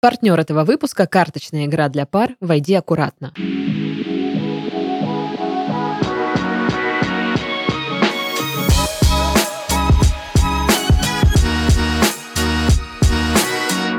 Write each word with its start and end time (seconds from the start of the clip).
Партнер 0.00 0.38
этого 0.38 0.62
выпуска– 0.62 1.06
карточная 1.08 1.66
игра 1.66 1.88
для 1.88 2.06
пар 2.06 2.36
«Войди 2.38 2.72
аккуратно». 2.74 3.32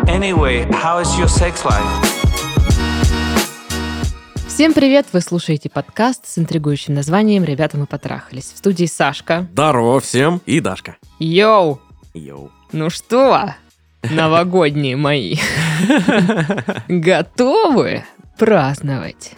Anyway, 0.08 0.66
how 0.72 1.02
is 1.02 1.10
your 1.20 1.28
sex 1.28 1.66
life? 1.66 1.84
Всем 4.48 4.74
привет! 4.74 5.06
Вы 5.12 5.20
слушаете 5.20 5.70
подкаст 5.70 6.26
с 6.26 6.38
интригующим 6.38 6.94
названием 6.94 7.44
«Ребята, 7.44 7.78
мы 7.78 7.86
потрахались». 7.86 8.54
В 8.54 8.58
студии 8.58 8.86
Сашка. 8.86 9.50
Здорово 9.52 10.00
всем 10.00 10.42
и 10.46 10.62
Дашка. 10.62 10.96
Йоу! 11.20 11.82
Йоу. 12.14 12.52
Ну 12.72 12.90
что, 12.90 13.54
новогодние 14.04 14.96
мои, 14.96 15.36
готовы 16.88 18.04
праздновать 18.38 19.34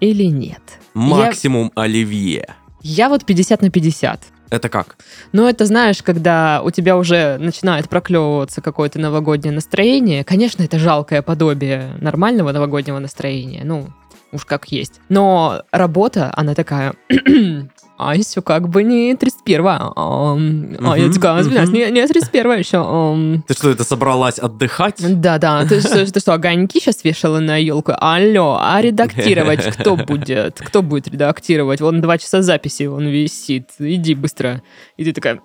или 0.00 0.24
нет? 0.24 0.62
Максимум 0.94 1.72
оливье. 1.74 2.54
Я 2.82 3.08
вот 3.08 3.24
50 3.24 3.62
на 3.62 3.70
50. 3.70 4.20
Это 4.50 4.68
как? 4.68 4.96
Ну, 5.32 5.46
это 5.46 5.64
знаешь, 5.64 6.02
когда 6.02 6.60
у 6.64 6.70
тебя 6.70 6.96
уже 6.96 7.38
начинает 7.38 7.88
проклевываться 7.88 8.60
какое-то 8.60 8.98
новогоднее 8.98 9.52
настроение. 9.52 10.24
Конечно, 10.24 10.64
это 10.64 10.78
жалкое 10.78 11.22
подобие 11.22 11.92
нормального 12.00 12.50
новогоднего 12.50 12.98
настроения. 12.98 13.62
Ну, 13.64 13.92
уж 14.32 14.44
как 14.44 14.72
есть. 14.72 15.00
Но 15.08 15.62
работа, 15.70 16.32
она 16.36 16.54
такая... 16.54 16.94
А 18.02 18.16
еще 18.16 18.40
как 18.40 18.70
бы 18.70 18.82
не 18.82 19.14
31 19.14 19.66
а, 19.66 19.84
а 19.94 20.98
я 20.98 21.12
такая, 21.12 21.42
извиняюсь, 21.42 21.68
не, 21.68 21.90
не 21.90 22.06
31 22.06 22.52
еще. 22.52 23.42
Ты 23.46 23.52
что, 23.52 23.68
это 23.68 23.84
собралась 23.84 24.38
отдыхать? 24.38 25.20
Да-да, 25.20 25.66
ты, 25.66 25.82
ты 25.82 26.20
что, 26.20 26.32
огоньки 26.32 26.80
сейчас 26.80 27.04
вешала 27.04 27.40
на 27.40 27.58
елку? 27.58 27.92
Алло, 27.94 28.58
а 28.58 28.80
редактировать 28.80 29.66
кто 29.76 29.96
будет? 29.96 30.60
Кто 30.60 30.80
будет 30.80 31.08
редактировать? 31.08 31.82
Вон 31.82 32.00
два 32.00 32.16
часа 32.16 32.40
записи, 32.40 32.84
он 32.84 33.06
висит. 33.06 33.68
Иди 33.78 34.14
быстро. 34.14 34.62
И 34.96 35.04
ты 35.04 35.12
такая... 35.12 35.42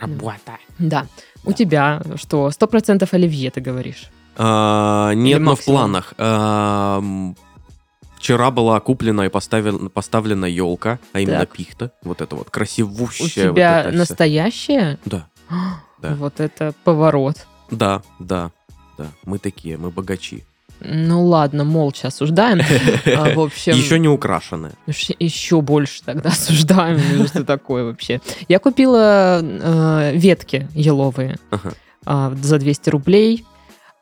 Работа. 0.00 0.52
Да. 0.78 1.06
У 1.44 1.52
тебя 1.52 2.00
что, 2.14 2.50
сто 2.52 2.68
процентов 2.68 3.12
оливье, 3.12 3.50
ты 3.50 3.60
говоришь? 3.60 4.08
А, 4.36 5.12
нет, 5.14 5.40
но 5.40 5.56
в 5.56 5.64
планах. 5.64 6.14
А, 6.16 7.02
вчера 8.22 8.52
была 8.52 8.78
куплена 8.78 9.26
и 9.26 9.28
поставлена, 9.28 9.88
поставлена 9.90 10.44
елка, 10.46 11.00
а 11.12 11.18
именно 11.18 11.40
Так. 11.40 11.56
пихта. 11.56 11.90
Вот 12.04 12.20
это 12.20 12.36
вот 12.36 12.50
красивущая. 12.50 13.50
У 13.50 13.54
тебя 13.54 13.82
вот 13.86 13.94
настоящая? 13.94 14.98
Да, 15.04 15.26
Да. 16.00 16.14
Вот 16.14 16.38
это 16.38 16.72
поворот. 16.84 17.46
да, 17.70 18.02
да, 18.20 18.50
да. 18.96 19.06
Мы 19.24 19.38
такие, 19.38 19.76
мы 19.76 19.90
богачи. 19.90 20.44
Ну 20.84 21.26
ладно, 21.26 21.64
молча 21.64 22.08
осуждаем. 22.08 22.60
А, 23.06 23.34
В 23.34 23.40
общем, 23.40 23.72
Еще 23.74 23.98
не 23.98 24.08
украшенные. 24.08 24.72
Ш- 24.90 25.14
Еще 25.18 25.60
больше 25.60 26.02
тогда 26.04 26.28
осуждаем, 26.30 27.26
что 27.26 27.44
такое 27.44 27.84
вообще. 27.84 28.20
Я 28.48 28.58
купила 28.60 29.40
э, 29.42 30.12
ветки 30.16 30.68
еловые 30.74 31.38
Ага. 31.50 31.72
а, 32.06 32.32
за 32.40 32.58
200 32.58 32.90
рублей, 32.90 33.44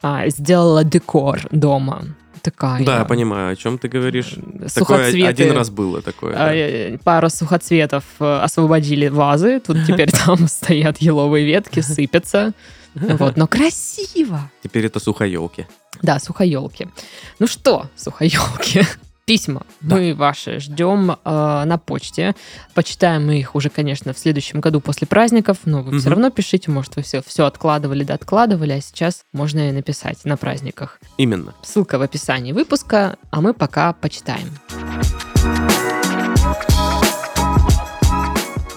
а, 0.02 0.28
сделала 0.28 0.84
декор 0.84 1.40
дома. 1.50 2.04
Такая. 2.42 2.84
Да, 2.84 2.98
я 2.98 3.04
понимаю, 3.04 3.52
о 3.52 3.56
чем 3.56 3.78
ты 3.78 3.88
говоришь. 3.88 4.34
э, 4.36 4.68
Такое 4.68 4.68
Сухоцветы. 4.68 5.26
один 5.26 5.52
раз 5.52 5.70
было 5.70 6.00
такое. 6.02 6.32
А, 6.34 6.46
да. 6.46 6.54
э, 6.54 6.98
Пара 7.04 7.28
сухоцветов 7.28 8.04
э, 8.20 8.40
освободили 8.42 9.08
вазы, 9.08 9.60
тут 9.60 9.78
теперь 9.86 10.10
там 10.10 10.48
стоят 10.48 10.98
еловые 10.98 11.44
ветки, 11.46 11.80
сыпятся. 11.80 12.52
Вот, 12.94 13.36
но 13.36 13.46
красиво. 13.46 14.50
Теперь 14.62 14.86
это 14.86 14.98
сухоелки. 15.00 15.66
Да, 16.02 16.18
сухоелки. 16.18 16.88
Ну 17.38 17.46
что, 17.46 17.86
сухоелки? 17.96 18.84
Письма 19.30 19.62
Да. 19.80 19.94
мы 19.94 20.12
ваши 20.12 20.58
ждем 20.58 21.12
э, 21.12 21.14
на 21.24 21.78
почте. 21.78 22.34
Почитаем 22.74 23.26
мы 23.28 23.38
их 23.38 23.54
уже, 23.54 23.68
конечно, 23.68 24.12
в 24.12 24.18
следующем 24.18 24.58
году 24.58 24.80
после 24.80 25.06
праздников, 25.06 25.58
но 25.66 25.82
вы 25.82 25.92
все 26.00 26.08
Мгм. 26.08 26.10
равно 26.10 26.30
пишите, 26.30 26.68
может, 26.72 26.96
вы 26.96 27.02
все, 27.02 27.22
все 27.24 27.46
откладывали 27.46 28.02
да 28.02 28.14
откладывали, 28.14 28.72
а 28.72 28.80
сейчас 28.80 29.22
можно 29.32 29.68
и 29.68 29.72
написать 29.72 30.24
на 30.24 30.36
праздниках. 30.36 30.98
Именно. 31.16 31.54
Ссылка 31.62 31.98
в 31.98 32.02
описании 32.02 32.50
выпуска, 32.50 33.18
а 33.30 33.40
мы 33.40 33.54
пока 33.54 33.92
почитаем. 33.92 34.48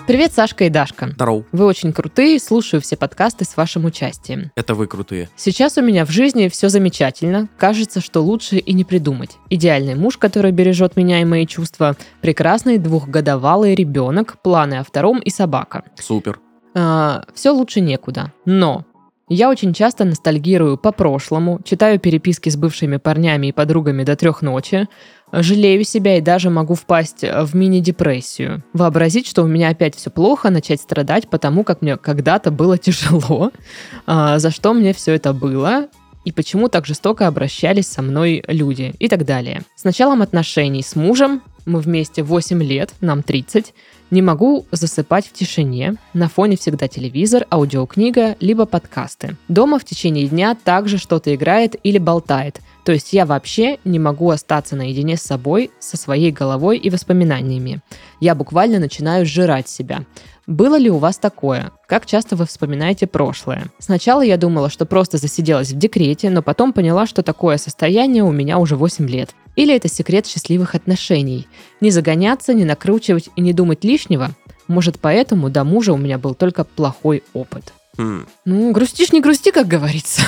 Привет, 0.06 0.34
Сашка 0.34 0.66
и 0.66 0.70
Дашка. 0.70 1.12
Здорово. 1.12 1.46
Вы 1.54 1.64
очень 1.66 1.94
крутые, 1.94 2.38
слушаю 2.38 2.82
все 2.82 2.98
подкасты 2.98 3.46
с 3.46 3.56
вашим 3.56 3.86
участием. 3.86 4.52
Это 4.56 4.76
вы 4.76 4.88
крутые. 4.88 5.30
Сейчас 5.38 5.78
у 5.78 5.82
меня 5.82 6.06
в 6.06 6.12
жизни 6.12 6.50
все 6.50 6.68
замечательно. 6.68 7.48
Кажется, 7.58 8.02
что 8.02 8.20
лучше 8.20 8.58
и 8.58 8.74
не 8.74 8.84
придумать. 8.84 9.38
Идеальный 9.50 9.96
муж, 9.96 10.18
который 10.18 10.52
бережет 10.52 10.98
меня 10.98 11.22
и 11.22 11.26
мои 11.26 11.48
чувства. 11.48 11.96
Прекрасный 12.20 12.80
двухгодовалый 12.80 13.76
ребенок, 13.76 14.42
планы 14.42 14.76
о 14.76 14.84
втором 14.84 15.20
и 15.20 15.30
собака. 15.30 15.86
Супер. 15.98 16.42
все 16.74 17.52
лучше 17.52 17.80
некуда. 17.80 18.34
Но 18.44 18.86
я 19.30 19.50
очень 19.50 19.74
часто 19.74 20.04
ностальгирую 20.04 20.78
по 20.78 20.92
прошлому, 20.92 21.60
читаю 21.64 22.00
переписки 22.00 22.50
с 22.50 22.58
бывшими 22.58 22.98
парнями 22.98 23.48
и 23.48 23.52
подругами 23.52 24.04
до 24.04 24.16
трех 24.16 24.42
ночи, 24.42 24.88
жалею 25.32 25.84
себя 25.84 26.18
и 26.18 26.22
даже 26.22 26.50
могу 26.50 26.76
впасть 26.76 27.24
в 27.24 27.56
мини-депрессию. 27.56 28.64
Вообразить, 28.74 29.28
что 29.28 29.44
у 29.44 29.48
меня 29.48 29.70
опять 29.70 29.96
все 29.96 30.10
плохо, 30.12 30.50
начать 30.50 30.82
страдать, 30.82 31.30
потому 31.30 31.64
как 31.64 31.82
мне 31.82 31.98
когда-то 31.98 32.52
было 32.52 32.78
тяжело, 32.78 33.52
а, 34.06 34.40
за 34.40 34.52
что 34.52 34.74
мне 34.74 34.94
все 34.94 35.14
это 35.14 35.34
было, 35.34 35.88
и 36.26 36.32
почему 36.32 36.70
так 36.70 36.86
жестоко 36.86 37.28
обращались 37.28 37.88
со 37.88 38.02
мной 38.02 38.44
люди 38.48 38.94
и 39.00 39.08
так 39.08 39.26
далее. 39.26 39.62
С 39.76 39.84
началом 39.84 40.22
отношений 40.22 40.84
с 40.84 40.96
мужем, 40.96 41.42
мы 41.66 41.80
вместе 41.80 42.24
8 42.24 42.62
лет, 42.64 42.94
нам 43.02 43.24
30, 43.24 43.74
не 44.12 44.22
могу 44.22 44.66
засыпать 44.72 45.26
в 45.26 45.34
тишине. 45.34 45.96
На 46.14 46.30
фоне 46.30 46.56
всегда 46.56 46.88
телевизор, 46.88 47.48
аудиокнига, 47.52 48.36
либо 48.40 48.66
подкасты. 48.66 49.38
Дома 49.48 49.80
в 49.80 49.86
течение 49.86 50.28
дня 50.28 50.56
также 50.56 50.98
что-то 50.98 51.34
играет 51.34 51.76
или 51.84 51.98
болтает. 51.98 52.60
То 52.86 52.92
есть 52.92 53.14
я 53.14 53.26
вообще 53.26 53.80
не 53.86 53.98
могу 53.98 54.30
остаться 54.30 54.76
наедине 54.76 55.18
с 55.18 55.22
собой, 55.22 55.72
со 55.80 55.98
своей 55.98 56.32
головой 56.32 56.78
и 56.78 56.90
воспоминаниями. 56.90 57.80
Я 58.20 58.36
буквально 58.36 58.80
начинаю 58.80 59.26
сжирать 59.26 59.70
себя. 59.70 60.04
Было 60.46 60.78
ли 60.78 60.92
у 60.92 60.98
вас 60.98 61.18
такое? 61.18 61.72
Как 61.88 62.06
часто 62.06 62.36
вы 62.36 62.46
вспоминаете 62.46 63.08
прошлое? 63.08 63.68
Сначала 63.80 64.22
я 64.22 64.36
думала, 64.36 64.70
что 64.70 64.86
просто 64.86 65.18
засиделась 65.18 65.72
в 65.72 65.78
декрете, 65.78 66.30
но 66.30 66.42
потом 66.42 66.74
поняла, 66.74 67.08
что 67.08 67.24
такое 67.24 67.58
состояние 67.58 68.24
у 68.24 68.32
меня 68.32 68.58
уже 68.58 68.76
8 68.76 69.08
лет. 69.08 69.34
Или 69.56 69.76
это 69.76 69.88
секрет 69.88 70.26
счастливых 70.26 70.76
отношений? 70.76 71.48
Не 71.82 71.92
загоняться, 71.92 72.54
не 72.54 72.66
накручивать 72.66 73.30
и 73.36 73.42
не 73.42 73.54
думать 73.54 73.84
лишнего? 73.84 74.32
Может, 74.68 75.00
поэтому 75.00 75.50
до 75.50 75.64
мужа 75.64 75.94
у 75.94 75.98
меня 75.98 76.18
был 76.18 76.34
только 76.34 76.64
плохой 76.64 77.24
опыт. 77.34 77.74
М. 77.98 78.26
Ну, 78.46 78.72
грустишь, 78.72 79.12
не 79.12 79.22
грусти, 79.22 79.52
как 79.52 79.68
говорится. 79.68 80.24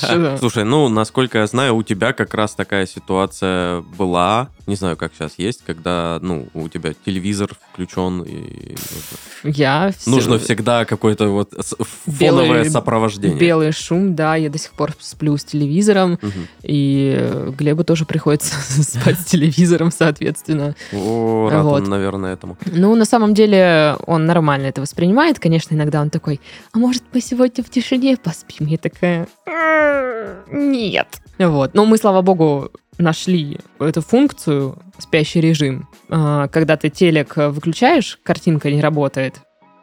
Слушай, 0.38 0.64
ну, 0.64 0.88
насколько 0.88 1.38
я 1.38 1.46
знаю, 1.46 1.74
у 1.76 1.82
тебя 1.82 2.12
как 2.12 2.34
раз 2.34 2.54
такая 2.54 2.86
ситуация 2.86 3.80
была. 3.96 4.48
Не 4.66 4.76
знаю, 4.76 4.96
как 4.96 5.12
сейчас 5.14 5.32
есть, 5.38 5.62
когда, 5.66 6.18
ну, 6.22 6.48
у 6.54 6.68
тебя 6.68 6.92
телевизор 7.04 7.50
включен 7.72 8.22
и 8.22 8.76
Я 9.44 9.90
всё- 9.98 10.10
нужно 10.10 10.38
всегда 10.38 10.84
какое-то 10.84 11.28
вот 11.28 11.52
с- 11.58 11.74
Белый- 12.06 12.44
фоновое 12.46 12.70
сопровождение. 12.70 13.38
Белый 13.38 13.72
шум, 13.72 14.14
да, 14.14 14.36
я 14.36 14.50
до 14.50 14.58
сих 14.58 14.72
пор 14.72 14.92
сплю 15.00 15.36
с 15.36 15.44
телевизором, 15.44 16.18
Мгм. 16.22 16.46
и 16.62 17.14
э, 17.18 17.50
Глебу 17.58 17.84
тоже 17.84 18.04
приходится 18.04 18.54
спать 18.82 19.18
с 19.18 19.24
телевизором, 19.24 19.90
соответственно. 19.90 20.76
О, 20.92 21.48
рад 21.50 21.64
Вот. 21.64 21.88
наверное, 21.88 22.34
этому. 22.34 22.56
Ну, 22.66 22.94
на 22.94 23.04
самом 23.06 23.32
деле, 23.34 23.96
он 24.06 24.26
нормально 24.26 24.66
это 24.66 24.80
воспринимает. 24.82 25.38
Конечно, 25.40 25.74
иногда 25.74 26.00
он 26.02 26.10
такой, 26.10 26.40
а 26.72 26.78
может, 26.82 27.04
мы 27.14 27.20
сегодня 27.20 27.62
в 27.62 27.70
тишине 27.70 28.16
поспим? 28.16 28.66
Я 28.66 28.76
такая, 28.76 29.28
«М, 29.46 30.72
нет. 30.72 31.06
Вот. 31.38 31.74
Но 31.74 31.84
мы, 31.86 31.96
слава 31.96 32.22
богу, 32.22 32.70
нашли 32.98 33.58
эту 33.78 34.00
функцию, 34.02 34.76
спящий 34.98 35.40
режим. 35.40 35.88
А, 36.10 36.48
Когда 36.48 36.76
ты 36.76 36.88
телек 36.90 37.36
выключаешь, 37.36 38.18
картинка 38.24 38.70
не 38.70 38.80
работает, 38.80 39.40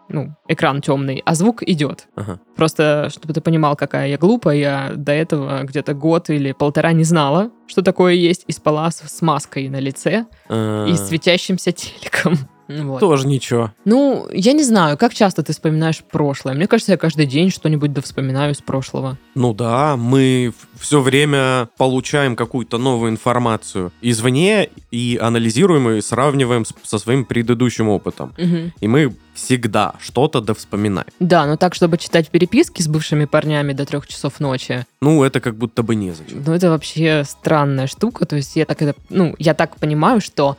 ну, 0.10 0.36
экран 0.48 0.81
темный, 0.81 1.22
а 1.25 1.36
звук 1.36 1.63
идет. 1.63 2.07
Ага. 2.16 2.40
Просто, 2.56 3.10
чтобы 3.12 3.34
ты 3.34 3.42
понимал, 3.42 3.75
какая 3.75 4.07
я 4.10 4.18
глупая, 4.18 4.57
я 4.57 4.92
до 4.95 5.12
этого 5.13 5.63
где-то 5.63 5.94
год 5.94 6.30
или 6.30 6.52
полтора 6.52 6.92
не 6.94 7.04
знала, 7.06 7.50
что 7.68 7.81
такое 7.81 8.13
есть, 8.13 8.44
и 8.48 8.52
спала 8.52 8.92
с, 8.92 9.22
маской 9.22 9.69
на 9.69 9.80
лице 9.80 10.25
А, 10.50 10.86
и 10.88 10.94
с 10.95 11.07
светящимся 11.07 11.72
телеком. 11.72 12.38
Вот. 12.69 13.00
Тоже 13.00 13.27
ничего. 13.27 13.71
Ну, 13.83 14.27
я 14.31 14.54
не 14.54 14.63
знаю, 14.63 14.98
как 14.98 15.13
часто 15.13 15.42
ты 15.44 15.54
вспоминаешь 15.54 16.04
прошлое. 16.04 16.54
Мне 16.54 16.68
кажется, 16.68 16.92
я 16.92 16.98
каждый 16.98 17.25
день 17.25 17.50
что-нибудь 17.50 17.92
да 17.94 18.01
вспоминаю 18.01 18.54
с 18.54 18.62
прошлого. 18.62 19.18
Ну 19.33 19.54
да, 19.56 19.98
мы 19.98 20.54
все 20.80 21.01
время 21.01 21.68
получаем 21.77 22.36
какую-то 22.36 22.77
новую 22.77 23.12
информацию 23.12 23.92
извне 24.01 24.69
и 24.92 25.19
анализируем 25.21 25.89
и 25.89 26.01
сравниваем 26.01 26.63
со 26.83 27.00
своим 27.00 27.25
предыдущим 27.25 27.89
опытом. 27.89 28.33
Мгм. 28.38 28.71
И 28.80 28.88
мы 28.88 29.16
всегда 29.33 29.94
что-то 30.00 30.42
да 30.42 30.54
вспоминаем. 30.54 31.07
Да, 31.19 31.45
но 31.45 31.56
так, 31.56 31.74
чтобы 31.74 31.98
читать 31.98 32.30
переписки 32.30 32.81
с 32.81 32.88
бывшими 32.88 33.25
парнями 33.25 33.74
до 33.74 33.86
трех 33.86 34.06
часов 34.06 34.39
ночи, 34.39 34.86
Ну, 35.01 35.24
это 35.24 35.39
как 35.39 35.56
будто 35.56 35.81
бы 35.81 35.95
незачем. 35.95 36.44
ну 36.45 36.54
это 36.54 36.69
вообще 36.69 37.24
странная 37.25 37.88
штука. 37.88 38.25
То 38.25 38.36
есть 38.36 38.56
я 38.56 38.66
так 38.66 38.81
это, 38.81 38.95
ну, 39.10 39.36
я 39.39 39.54
так 39.54 39.77
понимаю, 39.77 40.21
что 40.21 40.57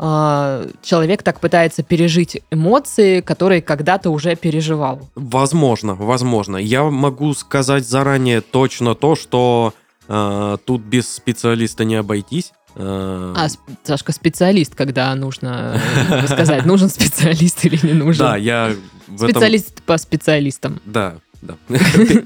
человек 0.00 1.22
так 1.22 1.40
пытается 1.40 1.82
пережить 1.82 2.42
эмоции, 2.50 3.20
которые 3.20 3.60
когда-то 3.60 4.10
уже 4.10 4.34
переживал. 4.34 5.10
Возможно, 5.14 5.94
возможно. 5.94 6.56
Я 6.56 6.84
могу 6.84 7.34
сказать 7.34 7.86
заранее 7.86 8.40
точно 8.40 8.94
то, 8.94 9.14
что 9.14 9.74
э, 10.08 10.56
тут 10.64 10.80
без 10.82 11.12
специалиста 11.14 11.84
не 11.84 11.96
обойтись. 11.96 12.52
Э, 12.76 13.34
А, 13.36 13.46
сп- 13.46 13.58
Сашка, 13.84 14.12
специалист, 14.12 14.74
когда 14.74 15.14
нужно 15.14 15.78
э, 16.08 16.26
сказать, 16.28 16.64
нужен 16.64 16.88
специалист 16.88 17.62
или 17.66 17.78
не 17.86 17.92
нужен. 17.92 18.24
да, 18.24 18.36
я. 18.36 18.72
Специалист 19.18 19.82
по 19.82 19.98
специалистам. 19.98 20.80
Да, 20.86 21.16
да. 21.42 21.56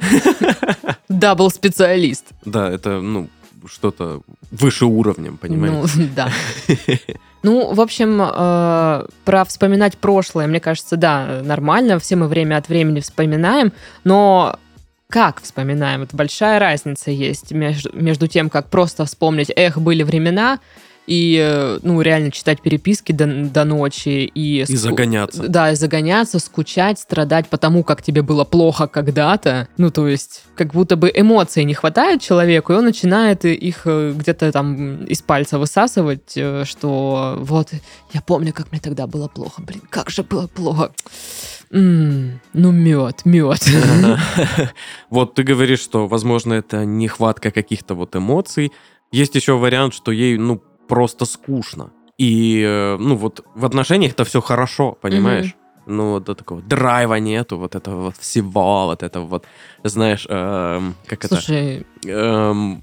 Дабл 1.09 1.51
специалист. 1.51 2.27
Да, 2.45 2.71
это, 2.71 3.01
ну, 3.01 3.29
что-то 3.67 4.21
выше 4.51 4.87
уровнем, 4.87 5.37
понимаешь? 5.37 5.93
Ну, 5.95 6.09
да. 6.17 6.31
Ну, 7.43 7.75
в 7.75 7.81
общем, 7.81 8.21
э, 8.23 9.07
про 9.25 9.45
вспоминать 9.45 9.99
прошлое, 9.99 10.47
мне 10.47 10.61
кажется, 10.61 10.97
да, 10.97 11.43
нормально. 11.45 11.99
Все 11.99 12.17
мы 12.17 12.27
время 12.27 12.57
от 12.57 12.69
времени 12.69 13.01
вспоминаем, 13.01 13.73
но 14.03 14.59
как 15.11 15.43
вспоминаем? 15.43 16.03
Это 16.03 16.17
большая 16.17 16.59
разница 16.59 17.11
есть 17.11 17.53
между, 17.53 17.91
между 17.95 18.27
тем, 18.27 18.51
как 18.51 18.71
просто 18.71 19.05
вспомнить, 19.05 19.53
эх, 19.55 19.79
были 19.79 20.03
времена, 20.03 20.59
и, 21.07 21.39
э, 21.41 21.79
ну, 21.83 22.01
реально 22.01 22.31
читать 22.31 22.63
переписки 22.63 23.13
до, 23.13 23.27
до 23.27 23.65
ночи 23.65 24.31
и... 24.35 24.61
И 24.61 24.63
ску- 24.63 24.77
загоняться. 24.77 25.49
Да, 25.49 25.73
и 25.73 25.77
загоняться, 25.77 26.39
скучать, 26.39 26.99
страдать 26.99 27.49
потому, 27.49 27.85
как 27.85 28.03
тебе 28.03 28.23
было 28.23 28.45
плохо 28.45 28.87
когда-то. 28.87 29.69
Ну, 29.77 29.91
то 29.91 30.09
есть, 30.09 30.43
как 30.55 30.73
будто 30.73 30.97
бы 30.97 31.11
эмоций 31.15 31.65
не 31.65 31.75
хватает 31.75 32.23
человеку, 32.23 32.73
и 32.73 32.77
он 32.77 32.85
начинает 32.85 33.45
их 33.45 33.83
э, 33.85 34.13
где-то 34.17 34.51
там 34.53 35.05
из 35.05 35.21
пальца 35.23 35.59
высасывать, 35.59 36.33
э, 36.37 36.65
что 36.65 37.37
вот, 37.39 37.71
я 38.13 38.23
помню, 38.23 38.53
как 38.53 38.73
мне 38.73 38.81
тогда 38.81 39.07
было 39.07 39.29
плохо. 39.29 39.63
Блин, 39.63 39.83
как 39.91 40.11
же 40.11 40.23
было 40.23 40.47
плохо. 40.47 40.93
М, 41.71 42.41
ну, 42.53 42.71
мед, 42.71 43.23
мед. 43.25 43.67
Вот 45.11 45.35
ты 45.35 45.43
говоришь, 45.43 45.81
что, 45.81 46.07
возможно, 46.07 46.55
это 46.55 46.85
нехватка 46.85 47.51
каких-то 47.51 47.95
вот 47.95 48.17
эмоций. 48.17 48.73
Есть 49.13 49.35
еще 49.35 49.53
вариант, 49.59 49.95
что 49.95 50.13
ей, 50.13 50.39
ну, 50.39 50.63
просто 50.89 51.25
скучно. 51.27 51.91
И, 52.19 52.63
э, 52.65 52.97
ну, 52.99 53.17
вот 53.17 53.45
в 53.55 53.65
отношениях-то 53.65 54.25
все 54.25 54.41
хорошо, 54.41 54.97
понимаешь? 55.01 55.55
Ну, 55.87 56.13
вот 56.13 56.25
до 56.25 56.35
такого 56.35 56.63
драйва 56.63 57.15
нету, 57.17 57.59
вот 57.59 57.75
этого 57.75 58.05
вот 58.05 58.17
всего, 58.19 58.87
вот 58.87 59.03
этого 59.03 59.27
вот, 59.27 59.45
знаешь, 59.83 60.27
эм, 60.31 60.95
как 61.07 61.25
Слушай, 61.25 61.87
это, 62.03 62.11
эм, 62.11 62.83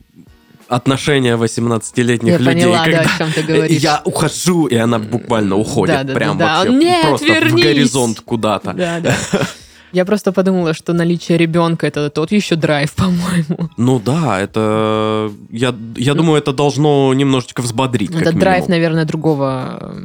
отношения 0.67 1.35
18-летних 1.35 2.33
я 2.33 2.37
людей, 2.37 2.53
поняла, 2.53 2.77
да, 2.77 2.83
когда 2.83 3.01
о 3.01 3.17
чем 3.17 3.31
ты 3.31 3.41
говоришь. 3.43 3.81
я 3.81 4.01
ухожу, 4.05 4.67
и 4.67 4.75
она 4.75 4.99
буквально 4.99 5.55
уходит 5.55 5.95
Да, 5.95 6.03
да, 6.03 6.13
прям 6.13 6.37
да, 6.37 6.45
да. 6.45 6.69
вообще 6.69 6.85
Нет, 6.85 7.07
просто 7.07 7.25
вернись! 7.25 7.51
в 7.53 7.55
горизонт 7.55 8.21
куда-то. 8.21 8.73
Да, 8.73 8.99
да. 8.99 9.15
Я 9.91 10.05
просто 10.05 10.31
подумала, 10.31 10.73
что 10.73 10.93
наличие 10.93 11.37
ребенка 11.37 11.87
это 11.87 12.09
тот 12.09 12.31
еще 12.31 12.55
драйв, 12.55 12.93
по-моему. 12.95 13.69
Ну 13.77 13.99
да, 13.99 14.39
это... 14.39 15.31
Я, 15.49 15.75
я 15.95 16.13
думаю, 16.13 16.37
это 16.37 16.53
должно 16.53 17.13
немножечко 17.13 17.61
взбодрить, 17.61 18.11
Это 18.11 18.33
драйв, 18.33 18.67
наверное, 18.67 19.05
другого, 19.05 19.95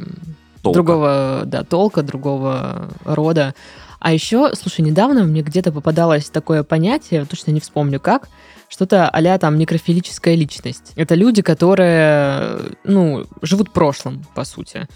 толка. 0.61 0.77
другого, 0.77 1.41
да, 1.45 1.63
толка, 1.63 2.03
другого 2.03 2.89
рода. 3.05 3.53
А 3.99 4.13
еще, 4.13 4.51
слушай, 4.53 4.81
недавно 4.81 5.23
мне 5.23 5.41
где-то 5.41 5.71
попадалось 5.71 6.29
такое 6.29 6.63
понятие, 6.63 7.25
точно 7.25 7.51
не 7.51 7.59
вспомню 7.59 7.99
как, 7.99 8.29
что-то 8.69 9.09
а 9.09 9.37
там 9.39 9.57
некрофилическая 9.57 10.35
личность. 10.35 10.91
Это 10.95 11.15
люди, 11.15 11.41
которые, 11.41 12.59
ну, 12.83 13.25
живут 13.41 13.71
прошлым, 13.71 14.23
по 14.35 14.43
сути. 14.43 14.87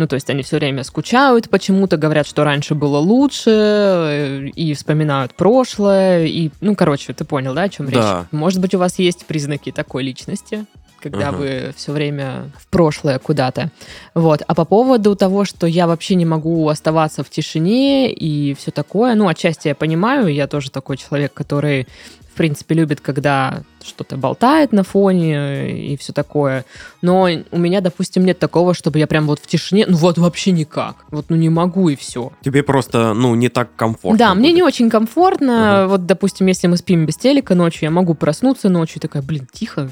Ну, 0.00 0.06
то 0.06 0.14
есть 0.14 0.30
они 0.30 0.42
все 0.42 0.56
время 0.56 0.82
скучают 0.82 1.50
почему-то, 1.50 1.98
говорят, 1.98 2.26
что 2.26 2.42
раньше 2.42 2.74
было 2.74 2.96
лучше, 2.96 3.50
э, 3.50 4.46
и 4.56 4.72
вспоминают 4.72 5.34
прошлое, 5.34 6.24
и, 6.24 6.48
ну, 6.62 6.74
короче, 6.74 7.12
ты 7.12 7.26
понял, 7.26 7.52
да, 7.52 7.64
о 7.64 7.68
чем 7.68 7.84
Да. 7.84 7.92
речь? 7.92 8.28
Может 8.32 8.60
быть, 8.62 8.74
у 8.74 8.78
вас 8.78 8.98
есть 8.98 9.26
признаки 9.26 9.70
такой 9.72 10.02
личности, 10.04 10.64
когда 11.02 11.28
Ага. 11.28 11.36
вы 11.36 11.72
все 11.76 11.92
время 11.92 12.50
в 12.58 12.66
прошлое 12.68 13.18
куда-то. 13.18 13.70
Вот. 14.14 14.40
А 14.46 14.54
по 14.54 14.64
поводу 14.64 15.14
того, 15.16 15.44
что 15.44 15.66
я 15.66 15.86
вообще 15.86 16.14
не 16.14 16.24
могу 16.24 16.66
оставаться 16.70 17.22
в 17.22 17.28
тишине 17.28 18.10
и 18.10 18.54
все 18.54 18.70
такое, 18.70 19.14
ну, 19.14 19.28
отчасти 19.28 19.68
я 19.68 19.74
понимаю, 19.74 20.28
я 20.32 20.46
тоже 20.46 20.70
такой 20.70 20.96
человек, 20.96 21.34
который 21.34 21.86
в 22.32 22.36
принципе, 22.36 22.74
любит, 22.74 23.00
когда 23.00 23.62
что-то 23.82 24.16
болтает 24.16 24.72
на 24.72 24.84
фоне 24.84 25.92
и 25.92 25.96
все 25.96 26.12
такое. 26.12 26.64
Но 27.02 27.28
у 27.50 27.58
меня, 27.58 27.80
допустим, 27.80 28.24
нет 28.24 28.38
такого, 28.38 28.74
чтобы 28.74 28.98
я 28.98 29.06
прям 29.06 29.26
вот 29.26 29.40
в 29.40 29.46
тишине, 29.46 29.86
ну 29.88 29.96
вот 29.96 30.18
вообще 30.18 30.52
никак. 30.52 31.04
Вот, 31.10 31.26
ну 31.28 31.36
не 31.36 31.48
могу 31.48 31.88
и 31.88 31.96
все. 31.96 32.32
Тебе 32.42 32.62
просто, 32.62 33.14
ну, 33.14 33.34
не 33.34 33.48
так 33.48 33.74
комфортно. 33.74 34.18
Да, 34.18 34.34
мне 34.34 34.50
будет. 34.50 34.56
не 34.56 34.62
очень 34.62 34.90
комфортно. 34.90 35.86
Вот, 35.88 36.06
допустим, 36.06 36.46
если 36.46 36.66
мы 36.66 36.76
спим 36.76 37.06
без 37.06 37.16
телека 37.16 37.54
ночью, 37.54 37.84
я 37.84 37.90
могу 37.90 38.14
проснуться 38.14 38.68
ночью 38.68 38.98
и 38.98 39.00
такая, 39.00 39.22
блин, 39.22 39.48
тихо, 39.52 39.90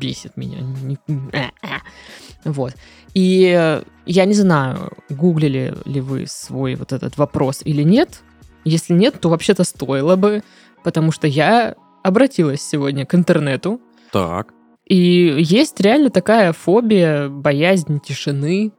бесит 0.00 0.36
меня. 0.36 0.58
Э, 1.32 1.50
э. 1.62 1.68
Вот. 2.44 2.74
И 3.14 3.82
я 4.06 4.24
не 4.24 4.34
знаю, 4.34 4.92
гуглили 5.08 5.74
ли 5.84 6.00
вы 6.00 6.26
свой 6.26 6.74
вот 6.76 6.92
этот 6.92 7.16
вопрос 7.16 7.60
или 7.64 7.82
нет. 7.82 8.22
Если 8.64 8.94
нет, 8.94 9.20
то 9.20 9.28
вообще-то 9.28 9.64
стоило 9.64 10.16
бы, 10.16 10.42
потому 10.84 11.10
что 11.10 11.26
я 11.26 11.74
обратилась 12.04 12.62
сегодня 12.62 13.04
к 13.06 13.14
интернету, 13.14 13.80
Так. 14.12 14.52
и 14.86 15.34
есть 15.40 15.80
реально 15.80 16.10
такая 16.10 16.52
фобия, 16.52 17.28
боязнь 17.28 17.98
тишины, 18.00 18.72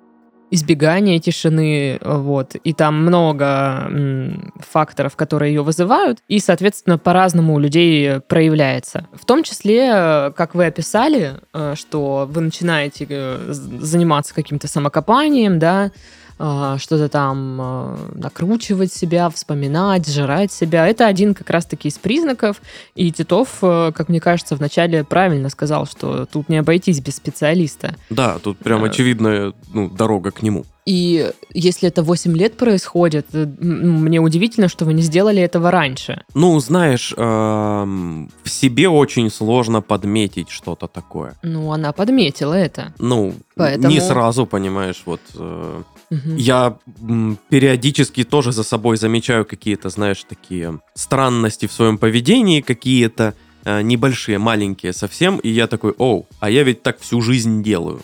избегание 0.52 1.20
тишины, 1.20 2.00
вот. 2.02 2.56
И 2.56 2.72
там 2.74 3.02
много 3.02 3.88
м, 3.90 4.54
факторов, 4.60 5.16
которые 5.16 5.54
ее 5.54 5.64
вызывают, 5.64 6.20
и, 6.28 6.40
соответственно, 6.40 6.98
по-разному 7.00 7.56
у 7.56 7.60
людей 7.60 8.20
проявляется. 8.22 9.08
В 9.14 9.26
том 9.26 9.44
числе, 9.44 10.32
как 10.38 10.54
вы 10.54 10.68
описали, 10.68 11.34
э, 11.54 11.74
что 11.76 12.28
вы 12.30 12.42
начинаете 12.42 13.08
э, 13.10 13.38
заниматься 13.50 14.36
каким-то 14.36 14.68
самокопанием, 14.68 15.58
да, 15.60 15.92
что-то 16.38 17.08
там 17.08 17.58
а, 17.62 17.98
накручивать 18.14 18.92
себя, 18.92 19.30
вспоминать, 19.30 20.10
жрать 20.12 20.52
себя. 20.52 20.86
Это 20.88 21.08
один 21.08 21.34
как 21.34 21.50
раз-таки 21.50 21.88
из 21.88 21.98
признаков. 21.98 22.62
И 22.94 23.12
Титов, 23.12 23.60
э, 23.62 23.92
как 23.96 24.10
мне 24.10 24.20
кажется, 24.20 24.56
вначале 24.56 25.04
правильно 25.06 25.50
сказал, 25.50 25.86
что 25.88 26.26
тут 26.26 26.50
не 26.50 26.58
обойтись 26.58 27.00
без 27.00 27.16
специалиста. 27.16 27.96
Да, 28.10 28.38
тут 28.40 28.58
прям 28.58 28.84
Э. 28.84 28.90
очевидная 28.90 29.54
ну, 29.74 29.90
дорога 29.90 30.32
к 30.32 30.42
нему. 30.44 30.66
И 30.86 31.32
если 31.52 31.88
это 31.88 32.04
8 32.04 32.36
лет 32.38 32.58
происходит, 32.58 33.28
э, 33.34 33.46
мне 33.60 34.20
удивительно, 34.20 34.68
что 34.68 34.84
вы 34.86 34.94
не 34.94 35.02
сделали 35.02 35.42
этого 35.42 35.72
раньше. 35.72 36.24
Ну, 36.34 36.60
знаешь, 36.60 37.14
эм, 37.18 38.30
в 38.44 38.50
себе 38.50 38.90
очень 38.90 39.32
сложно 39.32 39.82
подметить 39.82 40.50
что-то 40.50 40.88
такое. 40.88 41.34
Ну, 41.44 41.72
она 41.72 41.92
подметила 41.94 42.54
это. 42.54 42.94
Ну, 43.00 43.34
Поэтому- 43.56 43.88
не 43.94 44.02
сразу, 44.02 44.46
понимаешь, 44.46 45.02
вот... 45.06 45.22
э, 45.36 45.82
Я 46.10 46.78
периодически 47.50 48.24
тоже 48.24 48.52
за 48.52 48.64
собой 48.64 48.98
замечаю 48.98 49.46
какие-то, 49.46 49.90
знаешь, 49.90 50.24
такие 50.28 50.80
странности 50.94 51.66
в 51.68 51.72
своем 51.72 51.98
поведении, 51.98 52.62
какие-то 52.62 53.34
э, 53.64 53.82
небольшие, 53.82 54.38
маленькие 54.38 54.94
совсем, 54.94 55.38
и 55.40 55.50
я 55.50 55.68
такой, 55.68 55.94
оу, 55.98 56.28
а 56.40 56.50
я 56.50 56.64
ведь 56.64 56.84
так 56.84 57.00
всю 57.00 57.22
жизнь 57.22 57.64
делаю. 57.64 58.02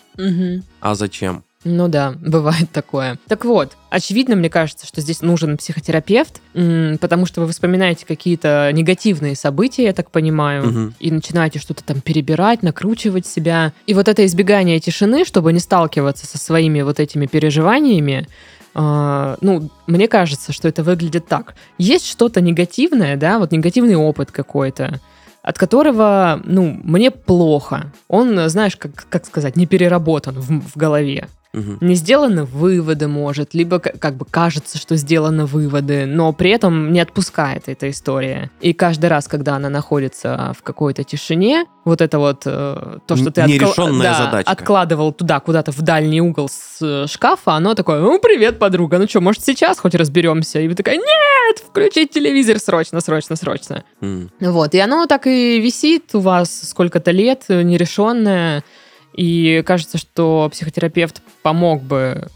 А 0.80 0.96
зачем? 0.96 1.44
Ну 1.64 1.88
да, 1.88 2.14
бывает 2.22 2.72
такое. 2.72 3.18
Так 3.28 3.46
вот, 3.46 3.78
очевидно, 3.90 4.36
мне 4.36 4.50
кажется, 4.50 4.88
что 4.88 5.02
здесь 5.02 5.22
нужен 5.22 5.58
психотерапевт, 5.58 6.42
потому 6.54 7.26
что 7.26 7.42
вы 7.42 7.52
вспоминаете 7.52 8.06
какие-то 8.06 8.70
негативные 8.74 9.36
события, 9.36 9.84
я 9.84 9.94
так 9.94 10.12
понимаю, 10.12 10.66
Мгм. 10.66 10.96
и 11.00 11.12
начинаете 11.12 11.60
что-то 11.60 11.84
там 11.84 12.02
перебирать, 12.02 12.64
накручивать 12.64 13.26
себя. 13.28 13.74
И 13.86 13.94
вот 13.94 14.08
это 14.08 14.26
избегание 14.26 14.80
тишины, 14.80 15.26
чтобы 15.26 15.54
не 15.54 15.60
сталкиваться 15.60 16.26
со 16.26 16.38
своими 16.38 16.82
вот 16.82 17.00
этими 17.00 17.26
переживаниями, 17.26 18.28
а, 18.74 19.38
ну, 19.42 19.70
мне 19.88 20.08
кажется, 20.08 20.54
что 20.54 20.68
это 20.68 20.82
выглядит 20.84 21.28
так. 21.28 21.56
Есть 21.78 22.08
что-то 22.08 22.40
негативное, 22.42 23.18
да, 23.18 23.38
вот 23.38 23.52
негативный 23.52 23.96
опыт 23.96 24.32
какой-то, 24.32 25.00
от 25.44 25.58
которого, 25.58 26.40
ну, 26.46 26.80
мне 26.84 27.12
плохо. 27.12 27.92
Он, 28.08 28.48
знаешь, 28.50 28.78
как, 28.78 28.92
как 29.10 29.26
сказать, 29.26 29.56
не 29.58 29.66
переработан 29.66 30.36
в, 30.40 30.62
в 30.72 30.78
голове. 30.78 31.28
Мгм. 31.54 31.80
не 31.82 31.96
сделаны 31.96 32.46
выводы, 32.46 33.08
может, 33.08 33.54
либо 33.54 33.80
как 33.80 34.16
бы 34.16 34.26
кажется, 34.26 34.78
что 34.78 34.96
сделаны 34.96 35.46
выводы, 35.46 36.06
но 36.06 36.32
при 36.32 36.52
этом 36.52 36.94
не 36.94 37.02
отпускает 37.02 37.64
эта 37.68 37.90
история. 37.90 38.50
И 38.62 38.74
каждый 38.74 39.08
раз, 39.08 39.28
когда 39.28 39.56
она 39.56 39.70
находится 39.70 40.54
в 40.58 40.64
какой-то 40.64 41.04
тишине, 41.04 41.66
вот 41.84 42.00
это 42.00 42.20
вот 42.20 42.44
э, 42.46 43.00
то, 43.06 43.16
что 43.16 43.32
ты 43.32 43.42
нерешенная 43.42 44.12
да, 44.12 44.26
задачка. 44.26 44.52
откладывал 44.52 45.12
туда, 45.12 45.40
куда-то 45.40 45.72
в 45.72 45.82
дальний 45.82 46.22
угол 46.22 46.48
с 46.48 46.78
э, 46.82 47.08
шкафа, 47.08 47.54
оно 47.54 47.74
такое, 47.74 48.00
ну, 48.00 48.20
привет, 48.20 48.60
подруга, 48.60 48.98
ну 48.98 49.08
что, 49.08 49.20
может, 49.20 49.44
сейчас 49.44 49.80
хоть 49.80 49.96
разберемся? 49.96 50.60
И 50.60 50.68
вы 50.68 50.76
такая, 50.76 50.96
нет, 50.96 51.58
включить 51.68 52.12
телевизор 52.12 52.60
срочно, 52.60 53.02
срочно, 53.02 53.36
срочно. 53.36 53.84
М. 54.00 54.30
Вот, 54.40 54.74
и 54.74 54.80
оно 54.80 55.06
так 55.08 55.28
и 55.28 55.60
висит 55.60 56.14
у 56.14 56.20
вас 56.20 56.70
сколько-то 56.70 57.12
лет, 57.12 57.46
э, 57.50 57.62
нерешенное, 57.64 58.64
и 59.14 59.64
кажется, 59.66 59.98
что 59.98 60.50
психотерапевт 60.52 61.22
помог 61.42 61.84
бы 61.84 62.28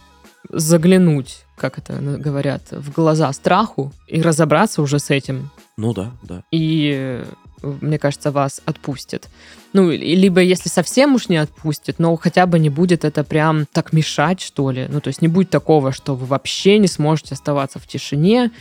заглянуть, 0.49 1.45
как 1.57 1.77
это 1.77 1.93
говорят, 1.93 2.63
в 2.71 2.91
глаза 2.91 3.31
страху 3.33 3.91
и 4.07 4.21
разобраться 4.21 4.81
уже 4.81 4.99
с 4.99 5.09
этим. 5.09 5.51
Ну 5.77 5.93
да, 5.93 6.11
да. 6.23 6.43
И, 6.51 7.23
мне 7.61 7.97
кажется, 7.97 8.31
вас 8.31 8.61
отпустит. 8.65 9.27
Ну, 9.73 9.91
либо 9.91 10.41
если 10.41 10.69
совсем 10.69 11.15
уж 11.15 11.29
не 11.29 11.37
отпустит, 11.37 11.99
но 11.99 12.15
хотя 12.15 12.45
бы 12.45 12.59
не 12.59 12.69
будет 12.69 13.03
это 13.03 13.23
прям 13.23 13.65
так 13.65 13.93
мешать, 13.93 14.39
что 14.41 14.71
ли. 14.71 14.87
Ну, 14.89 15.01
то 15.01 15.09
есть 15.09 15.21
не 15.21 15.27
будет 15.27 15.49
такого, 15.49 15.91
что 15.91 16.15
вы 16.15 16.25
вообще 16.25 16.77
не 16.79 16.87
сможете 16.87 17.33
оставаться 17.35 17.79
в 17.79 17.87
тишине 17.87 18.51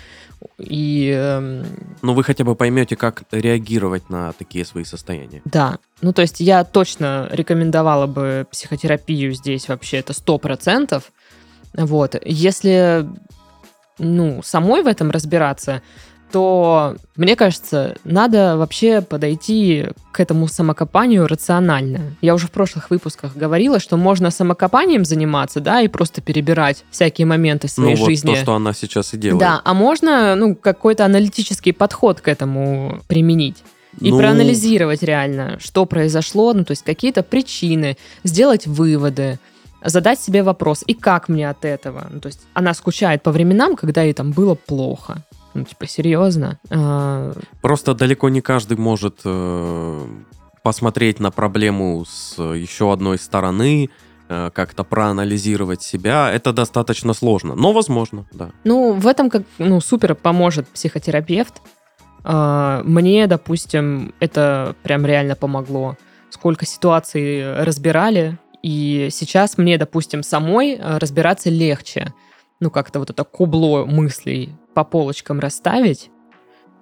и 0.58 1.10
эм, 1.16 1.64
Но 2.02 2.14
вы 2.14 2.22
хотя 2.22 2.44
бы 2.44 2.54
поймете, 2.54 2.96
как 2.96 3.22
реагировать 3.30 4.10
на 4.10 4.32
такие 4.32 4.64
свои 4.64 4.84
состояния. 4.84 5.42
Да, 5.44 5.78
ну 6.00 6.12
то 6.12 6.22
есть 6.22 6.40
я 6.40 6.64
точно 6.64 7.28
рекомендовала 7.32 8.06
бы 8.06 8.46
психотерапию 8.50 9.32
здесь 9.32 9.68
вообще, 9.68 9.98
это 9.98 10.12
сто 10.12 10.38
процентов. 10.38 11.12
Вот, 11.72 12.14
если, 12.24 13.08
ну, 13.98 14.42
самой 14.44 14.82
в 14.82 14.86
этом 14.86 15.10
разбираться, 15.10 15.82
то, 16.34 16.96
мне 17.14 17.36
кажется, 17.36 17.94
надо 18.02 18.56
вообще 18.56 19.02
подойти 19.02 19.86
к 20.10 20.18
этому 20.18 20.48
самокопанию 20.48 21.28
рационально. 21.28 22.16
Я 22.22 22.34
уже 22.34 22.48
в 22.48 22.50
прошлых 22.50 22.90
выпусках 22.90 23.36
говорила, 23.36 23.78
что 23.78 23.96
можно 23.96 24.32
самокопанием 24.32 25.04
заниматься, 25.04 25.60
да, 25.60 25.80
и 25.80 25.86
просто 25.86 26.22
перебирать 26.22 26.84
всякие 26.90 27.28
моменты 27.28 27.68
своей 27.68 27.94
ну 27.94 28.00
вот 28.00 28.06
жизни. 28.06 28.34
то, 28.34 28.40
что 28.40 28.54
она 28.56 28.72
сейчас 28.72 29.14
и 29.14 29.16
делает. 29.16 29.38
Да, 29.38 29.62
а 29.64 29.74
можно, 29.74 30.34
ну, 30.34 30.56
какой-то 30.56 31.04
аналитический 31.04 31.72
подход 31.72 32.20
к 32.20 32.26
этому 32.26 32.98
применить. 33.06 33.62
И 34.00 34.10
Ну, 34.10 34.18
проанализировать 34.18 35.04
реально, 35.04 35.60
что 35.60 35.86
произошло, 35.86 36.52
ну, 36.52 36.64
то 36.64 36.72
есть 36.72 36.82
какие-то 36.82 37.22
причины, 37.22 37.96
сделать 38.24 38.66
выводы, 38.66 39.38
задать 39.84 40.20
себе 40.20 40.42
вопрос, 40.42 40.82
и 40.84 40.94
как 40.94 41.28
мне 41.28 41.48
от 41.48 41.64
этого? 41.64 42.08
Ну, 42.10 42.18
то 42.18 42.26
есть 42.26 42.40
она 42.54 42.74
скучает 42.74 43.22
по 43.22 43.30
временам, 43.30 43.76
когда 43.76 44.02
ей 44.02 44.14
там 44.14 44.32
было 44.32 44.56
плохо. 44.56 45.22
Ну, 45.54 45.64
типа, 45.64 45.86
серьезно? 45.86 46.58
А, 46.70 47.32
Просто 47.62 47.94
далеко 47.94 48.28
не 48.28 48.40
каждый 48.40 48.76
может 48.76 49.20
э, 49.24 50.06
посмотреть 50.62 51.20
на 51.20 51.30
проблему 51.30 52.04
с 52.04 52.42
еще 52.42 52.92
одной 52.92 53.18
стороны, 53.18 53.88
э, 54.28 54.50
как-то 54.52 54.82
проанализировать 54.82 55.82
себя. 55.82 56.30
Это 56.32 56.52
достаточно 56.52 57.14
сложно, 57.14 57.54
но 57.54 57.72
возможно, 57.72 58.26
да. 58.32 58.50
Ну, 58.64 58.92
в 58.94 59.06
этом 59.06 59.30
как, 59.30 59.42
ну, 59.58 59.80
супер 59.80 60.14
поможет 60.14 60.66
психотерапевт. 60.68 61.62
А, 62.24 62.82
Мне, 62.84 63.26
допустим, 63.26 64.14
это 64.18 64.74
прям 64.82 65.06
реально 65.06 65.36
помогло. 65.36 65.96
Сколько 66.30 66.66
ситуаций 66.66 67.62
разбирали, 67.62 68.38
и 68.64 69.08
сейчас 69.12 69.58
мне, 69.58 69.76
допустим, 69.78 70.22
самой 70.22 70.72
э, 70.72 70.98
разбираться 70.98 71.50
легче. 71.50 72.12
Ну, 72.60 72.70
как-то 72.70 72.98
вот 72.98 73.10
это 73.10 73.22
кубло 73.22 73.84
мыслей 73.84 74.56
по 74.74 74.84
полочкам 74.84 75.40
расставить 75.40 76.10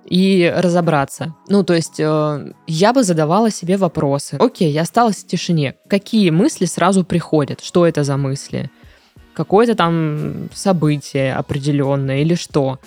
и 0.04 0.52
разобраться. 0.56 1.34
Ну, 1.48 1.62
то 1.62 1.74
есть 1.74 2.00
э, 2.00 2.52
я 2.66 2.92
бы 2.92 3.04
задавала 3.04 3.50
себе 3.50 3.76
вопросы. 3.76 4.36
Окей, 4.40 4.72
я 4.72 4.82
осталась 4.82 5.16
в 5.16 5.26
тишине. 5.26 5.76
Какие 5.88 6.30
мысли 6.30 6.64
сразу 6.64 7.04
приходят? 7.04 7.60
Что 7.60 7.86
это 7.86 8.02
за 8.02 8.16
мысли? 8.16 8.70
Какое-то 9.34 9.74
там 9.74 10.48
событие 10.52 11.34
определенное 11.34 12.20
или 12.20 12.34
что? 12.34 12.78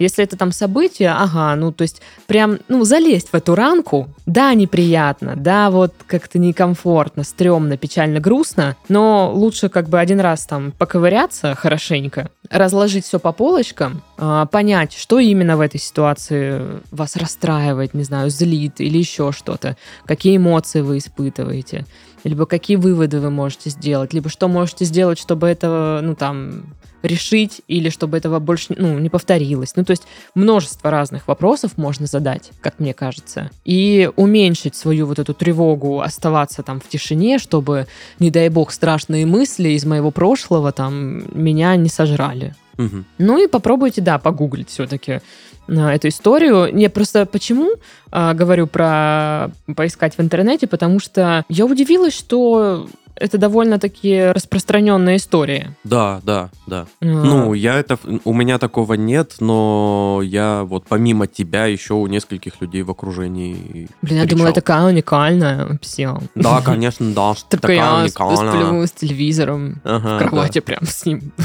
Если 0.00 0.24
это 0.24 0.34
там 0.34 0.50
событие, 0.50 1.10
ага, 1.10 1.54
ну 1.56 1.72
то 1.72 1.82
есть 1.82 2.00
прям, 2.26 2.58
ну 2.68 2.84
залезть 2.84 3.28
в 3.28 3.34
эту 3.34 3.54
ранку, 3.54 4.08
да, 4.24 4.54
неприятно, 4.54 5.34
да, 5.36 5.70
вот 5.70 5.92
как-то 6.06 6.38
некомфортно, 6.38 7.22
стрёмно, 7.22 7.76
печально, 7.76 8.18
грустно, 8.18 8.76
но 8.88 9.30
лучше 9.30 9.68
как 9.68 9.90
бы 9.90 10.00
один 10.00 10.18
раз 10.18 10.46
там 10.46 10.72
поковыряться 10.72 11.54
хорошенько, 11.54 12.30
разложить 12.48 13.04
все 13.04 13.18
по 13.18 13.32
полочкам, 13.32 14.02
а, 14.16 14.46
понять, 14.46 14.94
что 14.94 15.18
именно 15.18 15.58
в 15.58 15.60
этой 15.60 15.78
ситуации 15.78 16.62
вас 16.90 17.16
расстраивает, 17.16 17.92
не 17.92 18.02
знаю, 18.02 18.30
злит 18.30 18.80
или 18.80 18.96
еще 18.96 19.32
что-то, 19.32 19.76
какие 20.06 20.38
эмоции 20.38 20.80
вы 20.80 20.96
испытываете, 20.96 21.84
либо 22.24 22.46
какие 22.46 22.78
выводы 22.78 23.20
вы 23.20 23.30
можете 23.30 23.68
сделать, 23.68 24.14
либо 24.14 24.30
что 24.30 24.48
можете 24.48 24.86
сделать, 24.86 25.18
чтобы 25.18 25.46
это, 25.46 26.00
ну 26.02 26.14
там, 26.14 26.72
решить 27.02 27.62
или 27.68 27.88
чтобы 27.88 28.16
этого 28.16 28.38
больше 28.38 28.74
ну, 28.76 28.98
не 28.98 29.08
повторилось. 29.08 29.74
Ну, 29.76 29.84
то 29.84 29.92
есть 29.92 30.04
множество 30.34 30.90
разных 30.90 31.28
вопросов 31.28 31.76
можно 31.76 32.06
задать, 32.06 32.50
как 32.60 32.78
мне 32.78 32.94
кажется, 32.94 33.50
и 33.64 34.10
уменьшить 34.16 34.74
свою 34.74 35.06
вот 35.06 35.18
эту 35.18 35.34
тревогу, 35.34 36.00
оставаться 36.00 36.62
там 36.62 36.80
в 36.80 36.88
тишине, 36.88 37.38
чтобы, 37.38 37.86
не 38.18 38.30
дай 38.30 38.48
бог, 38.48 38.72
страшные 38.72 39.26
мысли 39.26 39.70
из 39.70 39.84
моего 39.84 40.10
прошлого 40.10 40.72
там 40.72 41.22
меня 41.32 41.76
не 41.76 41.88
сожрали. 41.88 42.54
Мгм. 42.76 43.04
Ну 43.18 43.44
и 43.44 43.46
попробуйте, 43.46 44.00
да, 44.00 44.18
погуглить 44.18 44.70
все-таки 44.70 45.20
эту 45.68 46.08
историю. 46.08 46.76
Я 46.76 46.90
просто 46.90 47.26
почему 47.26 47.72
а, 48.10 48.34
говорю 48.34 48.66
про 48.66 49.50
поискать 49.76 50.16
в 50.16 50.20
интернете, 50.20 50.66
потому 50.66 50.98
что 50.98 51.44
я 51.48 51.66
удивилась, 51.66 52.14
что 52.14 52.88
это 53.20 53.38
довольно-таки 53.38 54.32
распространенная 54.32 55.16
история. 55.16 55.76
Да, 55.84 56.20
да, 56.24 56.50
да. 56.66 56.86
А, 57.00 57.04
Ну, 57.04 57.54
я 57.54 57.74
это... 57.76 57.98
У 58.24 58.32
меня 58.32 58.58
такого 58.58 58.94
нет, 58.94 59.36
но 59.40 60.20
я 60.24 60.64
вот 60.64 60.84
помимо 60.88 61.26
тебя 61.26 61.66
еще 61.66 61.94
у 61.94 62.06
нескольких 62.06 62.60
людей 62.60 62.82
в 62.82 62.90
окружении 62.90 63.88
Блин, 64.02 64.18
я 64.20 64.26
думала, 64.26 64.46
я 64.48 64.52
встречал. 64.52 64.54
такая 64.54 64.84
уникальная 64.84 65.78
все. 65.82 66.18
Да, 66.34 66.60
конечно, 66.62 67.12
да, 67.12 67.28
я 67.30 67.58
такая 67.58 67.78
сп- 67.78 68.02
уникальная. 68.02 68.64
сплю 68.66 68.86
с 68.86 68.90
телевизором 68.92 69.80
Ага, 69.84 70.16
в 70.16 70.18
кровати 70.18 70.58
прям 70.60 70.84
с 70.86 71.04
ним. 71.06 71.32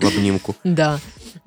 в 0.00 0.04
обнимку. 0.04 0.54
Да. 0.64 0.98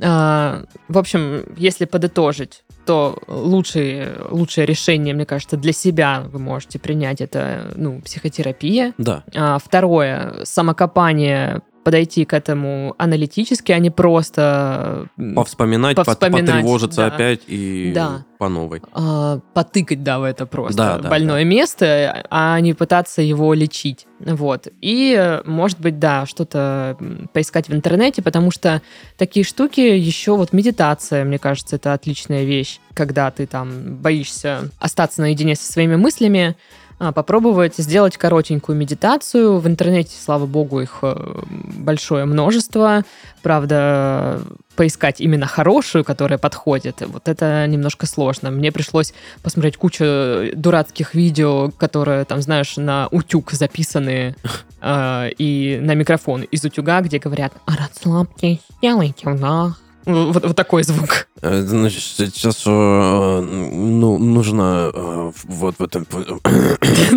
А, 0.01 0.63
В 0.87 0.97
общем, 0.97 1.43
если 1.57 1.85
подытожить, 1.85 2.63
то 2.85 3.17
лучшее, 3.27 4.15
лучшее 4.29 4.65
решение, 4.65 5.13
мне 5.13 5.25
кажется, 5.25 5.57
для 5.57 5.73
себя 5.73 6.23
вы 6.25 6.39
можете 6.39 6.79
принять 6.79 7.21
это, 7.21 7.71
ну, 7.75 8.01
психотерапия. 8.01 8.93
Да. 8.97 9.23
А, 9.35 9.59
Второе, 9.59 10.43
самокопание, 10.43 11.61
подойти 11.87 12.25
к 12.25 12.33
этому 12.33 12.95
аналитически, 12.97 13.71
а 13.71 13.79
не 13.79 13.89
просто 13.89 15.07
Повспоминать, 15.35 15.95
Повспоминать, 15.95 16.45
потревожиться 16.45 16.97
да. 16.97 17.07
опять 17.07 17.39
и 17.47 17.93
Да. 17.95 18.25
по 18.37 18.49
новой. 18.49 18.81
а, 18.91 19.39
потыкать, 19.53 20.03
да, 20.03 20.19
в 20.19 20.23
это 20.23 20.45
просто 20.45 20.75
Да, 20.77 20.97
да, 20.97 21.09
больное 21.09 21.45
место, 21.45 22.25
а 22.29 22.59
не 22.59 22.73
пытаться 22.73 23.21
его 23.21 23.53
лечить. 23.53 24.05
Вот. 24.19 24.67
И, 24.81 25.39
может 25.45 25.79
быть, 25.79 25.97
да, 25.97 26.25
что-то 26.25 26.97
поискать 27.31 27.69
в 27.69 27.73
интернете, 27.73 28.21
потому 28.21 28.51
что 28.51 28.81
такие 29.17 29.45
штуки 29.45 29.79
еще 29.79 30.35
вот 30.35 30.51
медитация, 30.51 31.23
мне 31.23 31.39
кажется, 31.39 31.77
это 31.77 31.93
отличная 31.93 32.43
вещь, 32.43 32.81
когда 32.95 33.31
ты 33.31 33.47
там 33.47 33.95
боишься 33.95 34.71
остаться 34.77 35.21
наедине 35.21 35.55
со 35.55 35.71
своими 35.71 35.95
мыслями, 35.95 36.57
попробовать 36.97 37.75
сделать 37.77 38.17
коротенькую 38.17 38.77
медитацию. 38.77 39.59
В 39.59 39.67
интернете, 39.67 40.15
слава 40.19 40.45
богу, 40.45 40.81
их 40.81 40.99
э, 41.01 41.41
большое 41.49 42.25
множество. 42.25 43.03
Правда, 43.43 44.41
поискать 44.75 45.21
именно 45.21 45.45
хорошую, 45.45 46.03
которая 46.03 46.39
подходит, 46.39 47.01
вот 47.05 47.27
это 47.27 47.65
немножко 47.67 48.05
сложно. 48.05 48.51
Мне 48.51 48.71
пришлось 48.71 49.13
посмотреть 49.43 49.77
кучу 49.77 50.51
дурацких 50.53 51.13
видео, 51.13 51.71
которые, 51.77 52.25
там, 52.25 52.41
знаешь, 52.41 52.77
на 52.77 53.07
утюг 53.11 53.51
записаны 53.51 54.35
э, 54.81 55.29
и 55.37 55.79
на 55.81 55.93
микрофон 55.95 56.43
из 56.43 56.63
утюга, 56.63 57.01
где 57.01 57.19
говорят 57.19 57.53
«Расслабьтесь, 57.65 58.59
сделайте 58.79 59.29
вдох». 59.29 59.86
Вот, 60.07 60.45
вот 60.45 60.55
такой 60.55 60.83
звук. 60.83 61.27
Э, 61.41 61.61
Значит, 61.63 62.01
сейчас 62.01 62.63
э, 62.65 62.69
ну, 62.69 64.17
нужно 64.17 64.89
э, 64.93 65.31
вот 65.43 65.75
в 65.77 65.83
этом... 65.83 66.07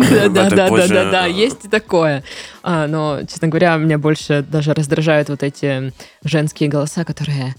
Да-да-да-да-да, 0.09 1.25
есть 1.27 1.63
и 1.65 1.67
такое. 1.69 2.23
А, 2.63 2.87
Но, 2.87 3.21
честно 3.21 3.47
говоря, 3.47 3.77
меня 3.77 3.97
больше 3.97 4.45
даже 4.47 4.73
раздражают 4.73 5.29
вот 5.29 5.41
эти 5.41 5.93
женские 6.25 6.67
голоса, 6.67 7.05
которые 7.05 7.55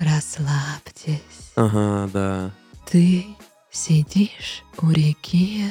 «Расслабьтесь, 0.00 1.52
Ага, 1.54 2.10
да. 2.12 2.50
ты 2.90 3.24
сидишь 3.70 4.64
у 4.80 4.90
реки, 4.90 5.66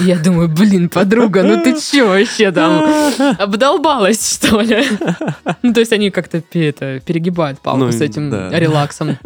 И 0.00 0.04
я 0.04 0.18
думаю, 0.18 0.48
блин, 0.48 0.88
подруга, 0.88 1.42
ну 1.42 1.62
ты 1.62 1.74
чё 1.80 2.08
вообще 2.08 2.50
там? 2.52 2.84
Обдолбалась, 3.38 4.34
что 4.34 4.60
ли? 4.60 4.84
Ну, 5.62 5.72
то 5.72 5.80
есть 5.80 5.92
они 5.92 6.10
как-то 6.10 6.42
это, 6.52 7.00
перегибают 7.00 7.60
палку 7.60 7.84
Ну, 7.84 7.92
с 7.92 8.00
этим 8.00 8.30
да. 8.30 8.50
релаксом. 8.50 9.18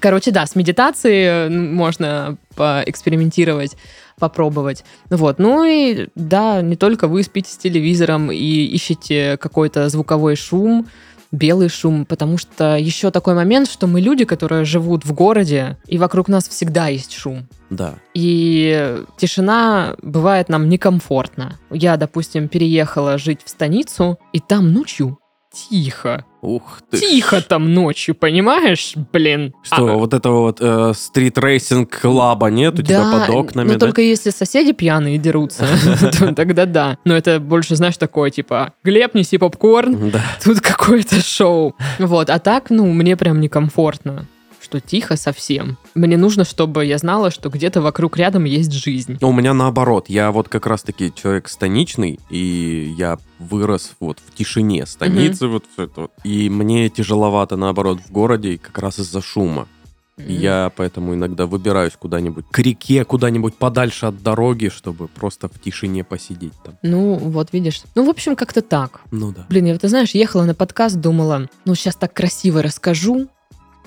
Короче, 0.00 0.30
да, 0.30 0.46
с 0.46 0.54
медитацией 0.54 1.24
э, 1.24 1.48
можно 1.48 2.36
поэкспериментировать, 2.54 3.76
попробовать. 4.20 4.84
Вот. 5.08 5.38
Ну 5.38 5.64
и 5.64 6.08
да, 6.14 6.62
не 6.62 6.76
только 6.76 7.08
вы 7.08 7.22
спите 7.24 7.50
с 7.50 7.56
телевизором 7.56 8.30
и 8.30 8.36
ищете 8.36 9.36
какой-то 9.40 9.88
звуковой 9.88 10.36
шум, 10.36 10.86
белый 11.32 11.68
шум, 11.68 12.04
потому 12.04 12.38
что 12.38 12.76
еще 12.76 13.10
такой 13.10 13.34
момент, 13.34 13.68
что 13.68 13.86
мы 13.86 14.00
люди, 14.00 14.24
которые 14.24 14.64
живут 14.64 15.04
в 15.04 15.12
городе, 15.12 15.78
и 15.86 15.98
вокруг 15.98 16.28
нас 16.28 16.48
всегда 16.48 16.88
есть 16.88 17.12
шум. 17.12 17.48
Да. 17.70 17.94
И 18.14 19.02
тишина 19.16 19.94
бывает 20.02 20.48
нам 20.48 20.68
некомфортно. 20.68 21.58
Я, 21.70 21.96
допустим, 21.96 22.48
переехала 22.48 23.18
жить 23.18 23.40
в 23.44 23.48
станицу, 23.48 24.18
и 24.32 24.40
там 24.40 24.72
ночью 24.72 25.18
тихо. 25.52 26.24
Ух 26.42 26.80
ты. 26.90 26.98
Тихо 26.98 27.42
там 27.42 27.74
ночью, 27.74 28.14
понимаешь? 28.14 28.94
Блин. 29.12 29.52
Что, 29.62 29.88
А, 29.88 29.96
вот 29.96 30.14
этого 30.14 30.40
вот 30.40 30.58
э, 30.60 30.92
street 30.96 31.48
racing 31.48 32.00
club 32.02 32.37
а 32.37 32.46
нет 32.46 32.78
у 32.78 32.82
тебя 32.82 33.04
да, 33.04 33.26
под 33.26 33.34
окнами, 33.34 33.68
но 33.68 33.74
да? 33.74 33.78
только 33.78 34.00
если 34.00 34.30
соседи 34.30 34.72
пьяные 34.72 35.18
дерутся, 35.18 35.66
то 36.18 36.34
тогда 36.34 36.64
да. 36.64 36.98
Но 37.04 37.14
это 37.14 37.40
больше, 37.40 37.76
знаешь, 37.76 37.98
такое, 37.98 38.30
типа, 38.30 38.72
Глеб, 38.84 39.14
неси 39.14 39.36
попкорн, 39.36 40.12
тут 40.42 40.60
какое-то 40.60 41.20
шоу. 41.20 41.76
Вот, 41.98 42.30
а 42.30 42.38
так, 42.38 42.70
ну, 42.70 42.86
мне 42.86 43.16
прям 43.16 43.40
некомфортно, 43.40 44.26
что 44.62 44.80
тихо 44.80 45.16
совсем. 45.16 45.76
Мне 45.94 46.16
нужно, 46.16 46.44
чтобы 46.44 46.84
я 46.84 46.98
знала, 46.98 47.30
что 47.30 47.48
где-то 47.48 47.80
вокруг 47.80 48.16
рядом 48.16 48.44
есть 48.44 48.72
жизнь. 48.72 49.18
У 49.20 49.32
меня 49.32 49.54
наоборот, 49.54 50.08
я 50.08 50.30
вот 50.30 50.48
как 50.48 50.66
раз-таки 50.66 51.12
человек 51.14 51.48
станичный, 51.48 52.20
и 52.30 52.94
я 52.96 53.18
вырос 53.38 53.92
вот 54.00 54.18
в 54.24 54.34
тишине 54.34 54.86
станицы, 54.86 55.48
вот 55.48 55.64
всё 55.72 55.84
это 55.84 56.00
вот. 56.02 56.12
И 56.24 56.48
мне 56.48 56.88
тяжеловато, 56.88 57.56
наоборот, 57.56 58.00
в 58.00 58.12
городе, 58.12 58.58
как 58.58 58.78
раз 58.78 58.98
из-за 58.98 59.20
шума. 59.20 59.66
И 60.26 60.34
я 60.34 60.70
поэтому 60.76 61.14
иногда 61.14 61.46
выбираюсь 61.46 61.94
куда-нибудь 61.98 62.44
к 62.50 62.58
реке, 62.58 63.04
куда-нибудь 63.06 63.54
подальше 63.54 64.06
от 64.06 64.22
дороги, 64.22 64.68
чтобы 64.68 65.08
просто 65.08 65.48
в 65.48 65.58
тишине 65.58 66.04
посидеть 66.04 66.52
там. 66.62 66.76
Ну, 66.82 67.14
вот 67.14 67.52
видишь. 67.52 67.80
Ну, 67.94 68.04
в 68.04 68.10
общем, 68.10 68.36
как-то 68.36 68.60
так. 68.60 69.00
Ну 69.10 69.32
да. 69.32 69.46
Блин, 69.48 69.66
я 69.66 69.72
вот, 69.72 69.80
ты 69.80 69.88
знаешь, 69.88 70.10
ехала 70.10 70.44
на 70.44 70.54
подкаст, 70.54 70.96
думала, 70.96 71.48
ну, 71.64 71.74
сейчас 71.74 71.96
так 71.96 72.12
красиво 72.12 72.62
расскажу 72.62 73.28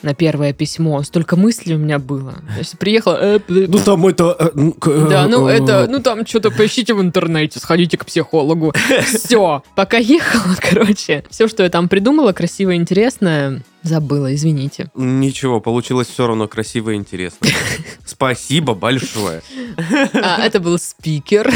на 0.03 0.13
первое 0.13 0.53
письмо. 0.53 1.01
Столько 1.03 1.36
мыслей 1.36 1.75
у 1.75 1.77
меня 1.79 1.98
было. 2.00 2.36
Я 2.57 2.63
сейчас 2.63 2.75
приехала... 2.77 3.17
э, 3.22 3.39
Ну 3.48 3.77
там 3.79 4.05
это... 4.07 4.51
Да, 4.53 5.27
ну 5.27 5.48
это, 5.48 5.88
ну 5.89 6.00
там 6.01 6.25
что-то 6.25 6.51
поищите 6.51 6.93
в 6.93 7.01
интернете, 7.01 7.60
сходите 7.60 7.98
к 7.98 8.05
психологу. 8.05 8.74
Все. 9.05 9.63
Пока 9.75 9.98
ехала, 9.98 10.55
короче, 10.62 11.24
все, 11.29 11.48
что 11.48 11.63
я 11.63 11.69
там 11.69 11.88
придумала, 11.88 12.33
красивое, 12.33 12.75
интересное, 12.75 13.63
забыла, 13.81 14.33
извините. 14.36 14.89
Ничего, 14.95 15.60
получилось 15.62 16.07
все 16.07 16.27
равно 16.27 16.48
красиво 16.48 16.91
и 16.91 16.95
интересно. 16.95 17.48
Спасибо 18.05 18.74
большое. 18.74 19.41
А, 20.13 20.45
это 20.45 20.60
был 20.60 20.77
спикер. 20.79 21.51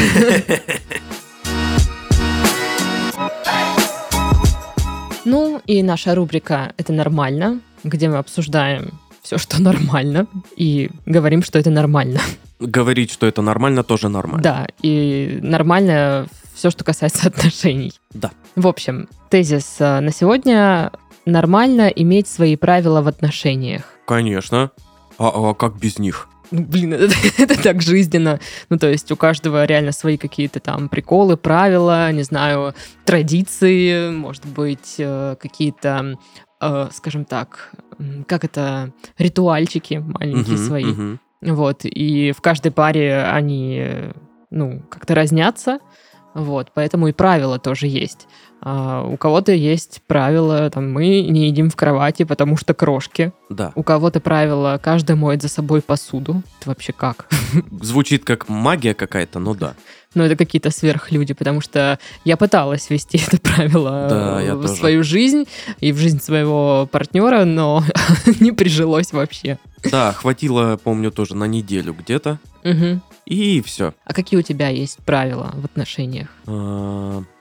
Ну, 5.24 5.60
и 5.66 5.82
наша 5.82 6.14
рубрика 6.14 6.72
«Это 6.78 6.92
нормально», 6.92 7.60
где 7.84 8.08
мы 8.08 8.18
обсуждаем 8.18 8.92
все, 9.22 9.38
что 9.38 9.60
нормально, 9.60 10.26
и 10.56 10.90
говорим, 11.06 11.42
что 11.42 11.58
это 11.58 11.70
нормально. 11.70 12.20
Говорить, 12.60 13.12
что 13.12 13.26
это 13.26 13.42
нормально, 13.42 13.82
тоже 13.82 14.08
нормально. 14.08 14.42
Да, 14.42 14.66
и 14.82 15.38
нормально 15.42 16.26
все, 16.54 16.70
что 16.70 16.84
касается 16.84 17.28
отношений. 17.28 17.92
Да. 18.12 18.30
В 18.56 18.66
общем, 18.66 19.08
тезис 19.30 19.76
э, 19.78 20.00
на 20.00 20.12
сегодня 20.12 20.90
нормально 21.24 21.88
иметь 21.88 22.26
свои 22.28 22.56
правила 22.56 23.02
в 23.02 23.08
отношениях. 23.08 23.82
Конечно. 24.06 24.70
А, 25.18 25.30
а 25.34 25.54
как 25.54 25.78
без 25.78 25.98
них? 25.98 26.28
Ну, 26.50 26.62
блин, 26.62 26.92
это, 26.94 27.14
это 27.36 27.62
так 27.62 27.82
жизненно. 27.82 28.40
Ну, 28.70 28.78
то 28.78 28.88
есть 28.88 29.12
у 29.12 29.16
каждого 29.16 29.64
реально 29.64 29.92
свои 29.92 30.16
какие-то 30.16 30.60
там 30.60 30.88
приколы, 30.88 31.36
правила, 31.36 32.10
не 32.12 32.22
знаю, 32.22 32.74
традиции, 33.04 34.10
может 34.10 34.46
быть, 34.46 34.94
э, 34.98 35.36
какие-то, 35.38 36.18
э, 36.60 36.88
скажем 36.92 37.24
так, 37.24 37.72
как 38.26 38.44
это, 38.44 38.92
ритуальчики 39.18 40.02
маленькие 40.04 40.56
Мгм, 40.56 40.66
свои. 40.66 40.84
мгм. 40.84 41.20
Вот, 41.40 41.80
и 41.84 42.32
в 42.32 42.40
каждой 42.40 42.72
паре 42.72 43.22
они, 43.22 43.78
э, 43.80 44.12
ну, 44.50 44.82
как-то 44.88 45.14
разнятся, 45.14 45.78
вот, 46.34 46.72
поэтому 46.74 47.08
и 47.08 47.12
правила 47.12 47.58
тоже 47.58 47.86
есть. 47.86 48.26
А, 48.60 49.02
у 49.02 49.16
кого-то 49.16 49.52
есть 49.52 50.02
правило, 50.06 50.68
там, 50.70 50.92
мы 50.92 51.22
не 51.22 51.46
едим 51.46 51.70
в 51.70 51.76
кровати, 51.76 52.24
потому 52.24 52.56
что 52.56 52.74
крошки. 52.74 53.32
Да. 53.50 53.72
У 53.76 53.82
кого-то 53.82 54.20
правило, 54.20 54.80
каждый 54.82 55.16
моет 55.16 55.42
за 55.42 55.48
собой 55.48 55.80
посуду. 55.80 56.42
Это 56.60 56.70
вообще 56.70 56.92
как? 56.92 57.28
Звучит 57.80 58.24
как 58.24 58.48
магия 58.48 58.94
какая-то, 58.94 59.38
но 59.38 59.54
да. 59.54 59.74
Ну, 60.14 60.24
это 60.24 60.36
какие-то 60.36 60.70
сверхлюди, 60.70 61.34
потому 61.34 61.60
что 61.60 61.98
я 62.24 62.36
пыталась 62.36 62.88
вести 62.90 63.18
это 63.26 63.38
правило 63.38 64.06
Да, 64.08 64.54
в 64.54 64.66
свою 64.68 65.02
жизнь 65.02 65.44
и 65.80 65.92
в 65.92 65.98
жизнь 65.98 66.20
своего 66.20 66.88
партнера, 66.90 67.44
но 67.44 67.84
не 68.40 68.52
прижилось 68.52 69.12
вообще. 69.12 69.58
Да, 69.90 70.12
хватило, 70.12 70.78
помню, 70.82 71.10
тоже 71.10 71.36
на 71.36 71.44
неделю 71.44 71.94
где-то. 71.94 72.38
Мгм. 72.64 73.02
И 73.26 73.60
все. 73.60 73.92
А 74.04 74.14
какие 74.14 74.40
у 74.40 74.42
тебя 74.42 74.68
есть 74.68 74.98
правила 75.04 75.52
в 75.54 75.66
отношениях? 75.66 76.28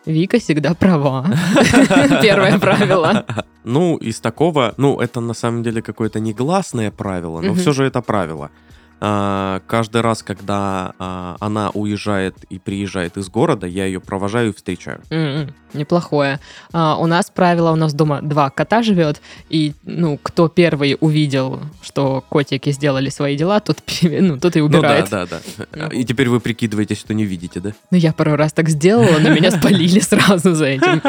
Вика 0.05 0.39
всегда 0.39 0.73
права. 0.73 1.25
Первое 2.21 2.59
правило. 2.59 3.25
Ну, 3.63 3.95
из 3.97 4.19
такого, 4.19 4.73
ну, 4.77 4.99
это 4.99 5.21
на 5.21 5.33
самом 5.33 5.63
деле 5.63 5.81
какое-то 5.81 6.19
негласное 6.19 6.91
правило, 6.91 7.41
но 7.41 7.53
все 7.53 7.71
же 7.71 7.85
это 7.85 8.01
правило. 8.01 8.51
А, 8.99 9.61
каждый 9.67 10.01
раз, 10.01 10.23
когда 10.23 10.93
а, 10.97 11.37
она 11.39 11.69
уезжает 11.69 12.35
и 12.49 12.59
приезжает 12.59 13.17
из 13.17 13.29
города, 13.29 13.67
я 13.67 13.85
ее 13.85 13.99
провожаю 13.99 14.49
и 14.49 14.53
встречаю. 14.53 15.01
М-м, 15.09 15.53
Неплохое. 15.73 16.39
А, 16.71 16.97
у 16.97 17.05
нас 17.05 17.29
правило, 17.29 17.71
у 17.71 17.75
нас 17.75 17.93
дома 17.93 18.21
два 18.21 18.49
кота 18.49 18.81
живет, 18.81 19.21
и, 19.49 19.73
ну, 19.83 20.17
кто 20.21 20.47
первый 20.47 20.97
увидел, 20.99 21.59
что 21.81 22.23
котики 22.29 22.71
сделали 22.71 23.09
свои 23.09 23.37
дела, 23.37 23.59
тот, 23.59 23.77
ну, 24.01 24.39
тот 24.39 24.55
и 24.55 24.61
убирает. 24.61 25.05
Ну 25.05 25.11
да, 25.11 25.25
да, 25.25 25.39
да. 25.57 25.65
Ну. 25.73 25.89
И 25.91 26.03
теперь 26.03 26.29
вы 26.29 26.39
прикидываетесь, 26.39 26.99
что 26.99 27.13
не 27.13 27.25
видите, 27.25 27.59
да? 27.59 27.73
Ну, 27.91 27.97
я 27.97 28.13
пару 28.13 28.35
раз 28.35 28.53
так 28.53 28.69
сделала, 28.69 29.19
но 29.19 29.29
меня 29.29 29.51
спалили 29.51 29.99
сразу 29.99 30.55
за 30.55 30.65
этим 30.65 31.01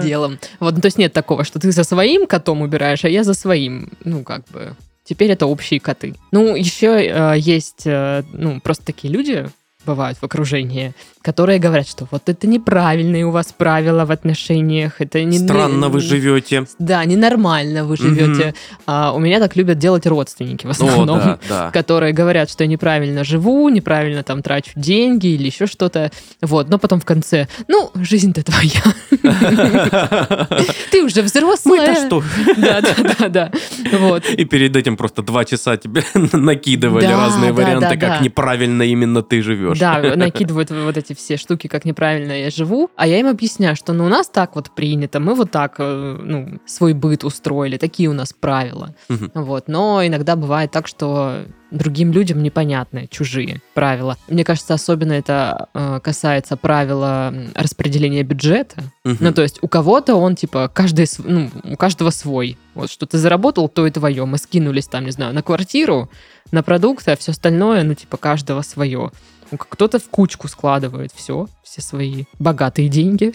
делом. 0.02 0.38
Вот, 0.58 0.74
ну, 0.74 0.80
то 0.80 0.86
есть 0.86 0.98
нет 0.98 1.12
такого, 1.12 1.44
что 1.44 1.58
ты 1.60 1.70
за 1.70 1.84
своим 1.84 2.26
котом 2.26 2.62
убираешь, 2.62 3.04
а 3.04 3.08
я 3.08 3.24
за 3.24 3.34
своим. 3.34 3.90
Ну, 4.04 4.24
как 4.24 4.44
бы... 4.48 4.74
Теперь 5.08 5.30
это 5.30 5.46
общие 5.46 5.80
коты. 5.80 6.14
Ну, 6.32 6.54
еще 6.54 7.02
э, 7.02 7.38
есть, 7.38 7.86
э, 7.86 8.24
ну, 8.34 8.60
просто 8.60 8.84
такие 8.84 9.10
люди 9.10 9.48
бывают 9.88 10.18
в 10.18 10.24
окружении, 10.24 10.92
которые 11.22 11.58
говорят, 11.58 11.88
что 11.88 12.06
вот 12.10 12.28
это 12.28 12.46
неправильные 12.46 13.24
у 13.24 13.30
вас 13.30 13.54
правила 13.56 14.04
в 14.04 14.10
отношениях, 14.10 15.00
это 15.00 15.24
не... 15.24 15.38
Странно 15.38 15.88
вы 15.88 16.00
живете. 16.00 16.66
Да, 16.78 17.04
ненормально 17.04 17.84
вы 17.84 17.96
живете. 17.96 18.54
А, 18.86 19.12
у 19.12 19.18
меня 19.18 19.40
так 19.40 19.56
любят 19.56 19.78
делать 19.78 20.06
родственники 20.06 20.66
в 20.66 20.68
О, 20.68 20.72
основном 20.72 21.18
да, 21.18 21.38
да. 21.48 21.70
которые 21.72 22.12
говорят, 22.12 22.50
что 22.50 22.64
я 22.64 22.68
неправильно 22.68 23.24
живу, 23.24 23.68
неправильно 23.70 24.22
там 24.22 24.42
трачу 24.42 24.72
деньги 24.76 25.28
или 25.28 25.46
еще 25.46 25.66
что-то. 25.66 26.12
Вот, 26.42 26.68
но 26.68 26.78
потом 26.78 27.00
в 27.00 27.04
конце, 27.04 27.48
ну, 27.66 27.90
жизнь-то 27.94 28.42
твоя. 28.44 28.82
Ты 30.90 31.02
уже 31.02 31.22
взрослая. 31.22 31.88
Мы-то 31.88 32.06
что? 32.06 32.22
Да, 32.56 32.80
да, 32.80 32.94
да, 33.18 33.28
да. 33.28 33.52
Вот. 33.98 34.28
И 34.28 34.44
перед 34.44 34.76
этим 34.76 34.96
просто 34.96 35.22
два 35.22 35.44
часа 35.44 35.76
тебе 35.76 36.02
накидывали 36.32 37.06
разные 37.06 37.52
варианты, 37.52 37.96
как 37.96 38.20
неправильно 38.20 38.82
именно 38.82 39.22
ты 39.22 39.42
живешь. 39.42 39.77
Да, 39.78 40.00
накидывают 40.16 40.70
вот 40.70 40.96
эти 40.96 41.12
все 41.14 41.36
штуки, 41.36 41.66
как 41.66 41.84
неправильно 41.84 42.32
я 42.32 42.50
живу, 42.50 42.90
а 42.96 43.06
я 43.06 43.18
им 43.18 43.26
объясняю, 43.26 43.76
что 43.76 43.92
ну 43.92 44.06
у 44.06 44.08
нас 44.08 44.28
так 44.28 44.56
вот 44.56 44.70
принято, 44.70 45.20
мы 45.20 45.34
вот 45.34 45.50
так, 45.50 45.76
э, 45.78 46.18
ну, 46.20 46.58
свой 46.66 46.92
быт 46.92 47.24
устроили, 47.24 47.76
такие 47.76 48.08
у 48.08 48.12
нас 48.12 48.32
правила. 48.32 48.94
Вот, 49.34 49.68
но 49.68 50.06
иногда 50.06 50.36
бывает 50.36 50.70
так, 50.70 50.86
что 50.86 51.44
другим 51.70 52.12
людям 52.12 52.42
непонятны 52.42 53.08
чужие 53.10 53.60
правила. 53.74 54.16
Мне 54.28 54.44
кажется, 54.44 54.74
особенно 54.74 55.12
это 55.12 55.68
э, 55.74 56.00
касается 56.02 56.56
правила 56.56 57.34
распределения 57.54 58.22
бюджета. 58.22 58.84
Мгм. 59.04 59.18
Ну, 59.20 59.32
то 59.32 59.42
есть 59.42 59.58
у 59.62 59.68
кого-то 59.68 60.14
он, 60.16 60.34
типа, 60.34 60.70
каждый, 60.72 61.06
ну, 61.18 61.50
у 61.64 61.76
каждого 61.76 62.10
свой. 62.10 62.56
Вот 62.74 62.90
что 62.90 63.06
ты 63.06 63.18
заработал, 63.18 63.68
то 63.68 63.86
и 63.86 63.90
твое. 63.90 64.24
Мы 64.24 64.38
скинулись 64.38 64.86
там, 64.86 65.04
не 65.04 65.10
знаю, 65.10 65.34
на 65.34 65.42
квартиру, 65.42 66.08
на 66.50 66.62
продукты, 66.62 67.12
а 67.12 67.16
все 67.16 67.32
остальное, 67.32 67.82
ну, 67.82 67.94
типа, 67.94 68.16
каждого 68.16 68.62
свое. 68.62 69.10
Ну, 69.50 69.58
Кто-то 69.58 69.98
в 69.98 70.08
кучку 70.08 70.48
складывает 70.48 71.12
все, 71.14 71.48
все 71.62 71.80
свои 71.80 72.24
богатые 72.38 72.88
деньги. 72.88 73.32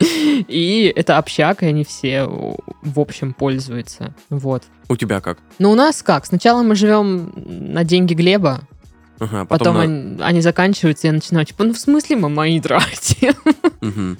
И 0.48 0.92
это 0.94 1.18
общак, 1.18 1.62
и 1.62 1.66
они 1.66 1.84
все 1.84 2.26
в 2.26 3.00
общем 3.00 3.32
пользуются. 3.32 4.14
Вот. 4.30 4.64
У 4.88 4.96
тебя 4.96 5.20
как? 5.20 5.38
Ну, 5.58 5.70
у 5.70 5.74
нас 5.74 6.02
как? 6.02 6.26
Сначала 6.26 6.62
мы 6.62 6.74
живем 6.74 7.32
на 7.36 7.84
деньги 7.84 8.14
Глеба, 8.14 8.60
Ага, 9.18 9.46
Потом, 9.46 9.76
на- 9.76 9.80
они, 9.82 10.22
они 10.22 10.40
заканчиваются, 10.42 11.06
и 11.06 11.08
я 11.08 11.14
начинаю, 11.14 11.46
типа, 11.46 11.64
ну, 11.64 11.72
в 11.72 11.78
смысле 11.78 12.16
мы 12.16 12.28
мои 12.28 12.60
тратим? 12.60 13.34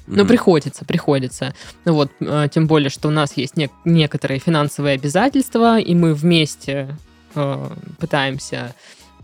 Ну, 0.07 0.27
приходится, 0.27 0.87
приходится. 0.87 1.55
Ну 1.85 1.93
вот, 1.93 2.11
э, 2.21 2.49
тем 2.51 2.67
более, 2.67 2.89
что 2.89 3.09
у 3.09 3.11
нас 3.11 3.37
есть 3.37 3.59
не- 3.59 3.69
некоторые 3.85 4.41
финансовые 4.41 4.95
обязательства, 4.95 5.79
и 5.79 5.95
мы 5.95 6.15
вместе 6.15 6.97
э, 7.35 7.69
пытаемся 7.99 8.75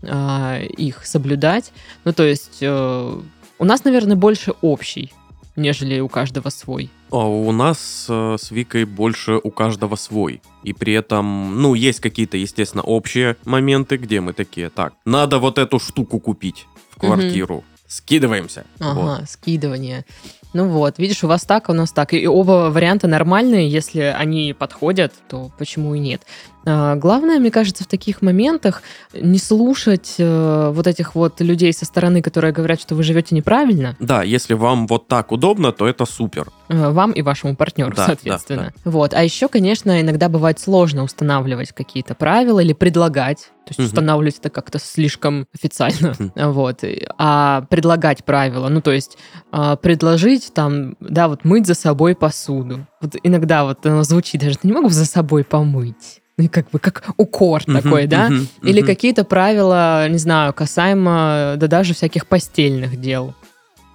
э, 0.03 0.65
их 0.77 1.05
соблюдать. 1.05 1.71
Ну, 2.05 2.13
то 2.13 2.23
есть, 2.23 2.59
э, 2.61 3.21
у 3.59 3.65
нас, 3.65 3.83
наверное, 3.83 4.15
больше 4.15 4.53
общий, 4.61 5.11
нежели 5.55 5.99
у 5.99 6.09
каждого 6.09 6.49
свой. 6.49 6.89
А 7.11 7.27
у 7.27 7.51
нас 7.51 8.07
э, 8.09 8.37
с 8.39 8.51
Викой 8.51 8.85
больше 8.85 9.39
у 9.43 9.51
каждого 9.51 9.95
свой. 9.95 10.41
И 10.63 10.73
при 10.73 10.93
этом, 10.93 11.61
ну, 11.61 11.73
есть 11.73 11.99
какие-то, 11.99 12.37
естественно, 12.37 12.83
общие 12.83 13.35
моменты, 13.45 13.97
где 13.97 14.19
мы 14.19 14.33
такие, 14.33 14.69
так, 14.69 14.93
надо 15.05 15.39
вот 15.39 15.57
эту 15.57 15.79
штуку 15.79 16.19
купить 16.19 16.65
в 16.89 16.99
квартиру. 16.99 17.63
Скидываемся. 17.87 18.65
Ага, 18.79 18.99
Вот. 18.99 19.29
скидывание. 19.29 20.05
Ну 20.53 20.67
вот, 20.67 20.97
видишь, 20.97 21.23
у 21.23 21.27
вас 21.27 21.43
так, 21.43 21.69
у 21.69 21.73
нас 21.73 21.91
так. 21.91 22.13
И 22.13 22.27
оба 22.27 22.71
варианта 22.71 23.07
нормальные, 23.07 23.69
если 23.69 24.01
они 24.01 24.53
подходят, 24.53 25.13
то 25.27 25.51
почему 25.57 25.93
и 25.93 25.99
нет. 25.99 26.23
А, 26.65 26.95
Главное, 26.95 27.39
мне 27.39 27.51
кажется, 27.51 27.83
в 27.83 27.87
таких 27.87 28.21
моментах 28.21 28.81
не 29.13 29.37
слушать 29.39 30.15
э, 30.17 30.71
вот 30.73 30.87
этих 30.87 31.15
вот 31.15 31.41
людей 31.41 31.73
со 31.73 31.85
стороны, 31.85 32.21
которые 32.21 32.53
говорят, 32.53 32.79
что 32.79 32.95
вы 32.95 33.03
живете 33.03 33.35
неправильно, 33.35 33.95
Да, 33.99 34.23
если 34.23 34.53
вам 34.53 34.87
вот 34.87 35.07
так 35.07 35.31
удобно, 35.31 35.71
то 35.71 35.87
это 35.87 36.05
супер. 36.05 36.47
э, 36.69 36.89
вам 36.89 37.11
и 37.11 37.21
вашему 37.21 37.55
партнеру, 37.55 37.93
Да, 37.95 38.05
соответственно. 38.07 38.73
Вот. 38.85 39.13
А 39.13 39.23
еще, 39.23 39.47
конечно, 39.47 39.99
иногда 40.01 40.29
бывает 40.29 40.59
сложно 40.59 41.03
устанавливать 41.03 41.71
какие-то 41.73 42.15
правила 42.15 42.59
или 42.59 42.73
предлагать. 42.73 43.49
То 43.65 43.69
есть 43.69 43.79
Мгм. 43.79 43.87
устанавливать 43.87 44.39
это 44.39 44.49
как-то 44.49 44.79
слишком 44.79 45.45
официально. 45.53 46.13
Вот. 46.35 46.81
А 47.17 47.61
предлагать 47.69 48.23
правила, 48.25 48.67
ну, 48.69 48.81
то 48.81 48.91
есть 48.91 49.17
а, 49.51 49.75
предложить 49.77 50.53
там, 50.53 50.95
да, 50.99 51.27
вот 51.27 51.45
мыть 51.45 51.65
за 51.67 51.73
собой 51.75 52.15
посуду. 52.15 52.85
Вот 53.01 53.15
иногда 53.23 53.63
вот 53.63 53.85
оно 53.85 54.03
звучит 54.03 54.41
даже, 54.41 54.57
не 54.63 54.73
могу 54.73 54.89
за 54.89 55.05
собой 55.05 55.43
помыть. 55.43 56.21
Ну, 56.37 56.49
как 56.49 56.69
бы 56.71 56.79
как 56.79 57.11
укор 57.17 57.63
такой, 57.63 58.01
Мгм, 58.03 58.09
да? 58.09 58.29
мгм, 58.29 58.47
Или 58.63 58.79
мгм. 58.79 58.87
какие-то 58.87 59.23
правила, 59.23 60.07
не 60.09 60.17
знаю, 60.17 60.53
касаемо, 60.53 61.53
да 61.57 61.67
даже 61.67 61.93
всяких 61.93 62.25
постельных 62.27 62.99
дел. 62.99 63.35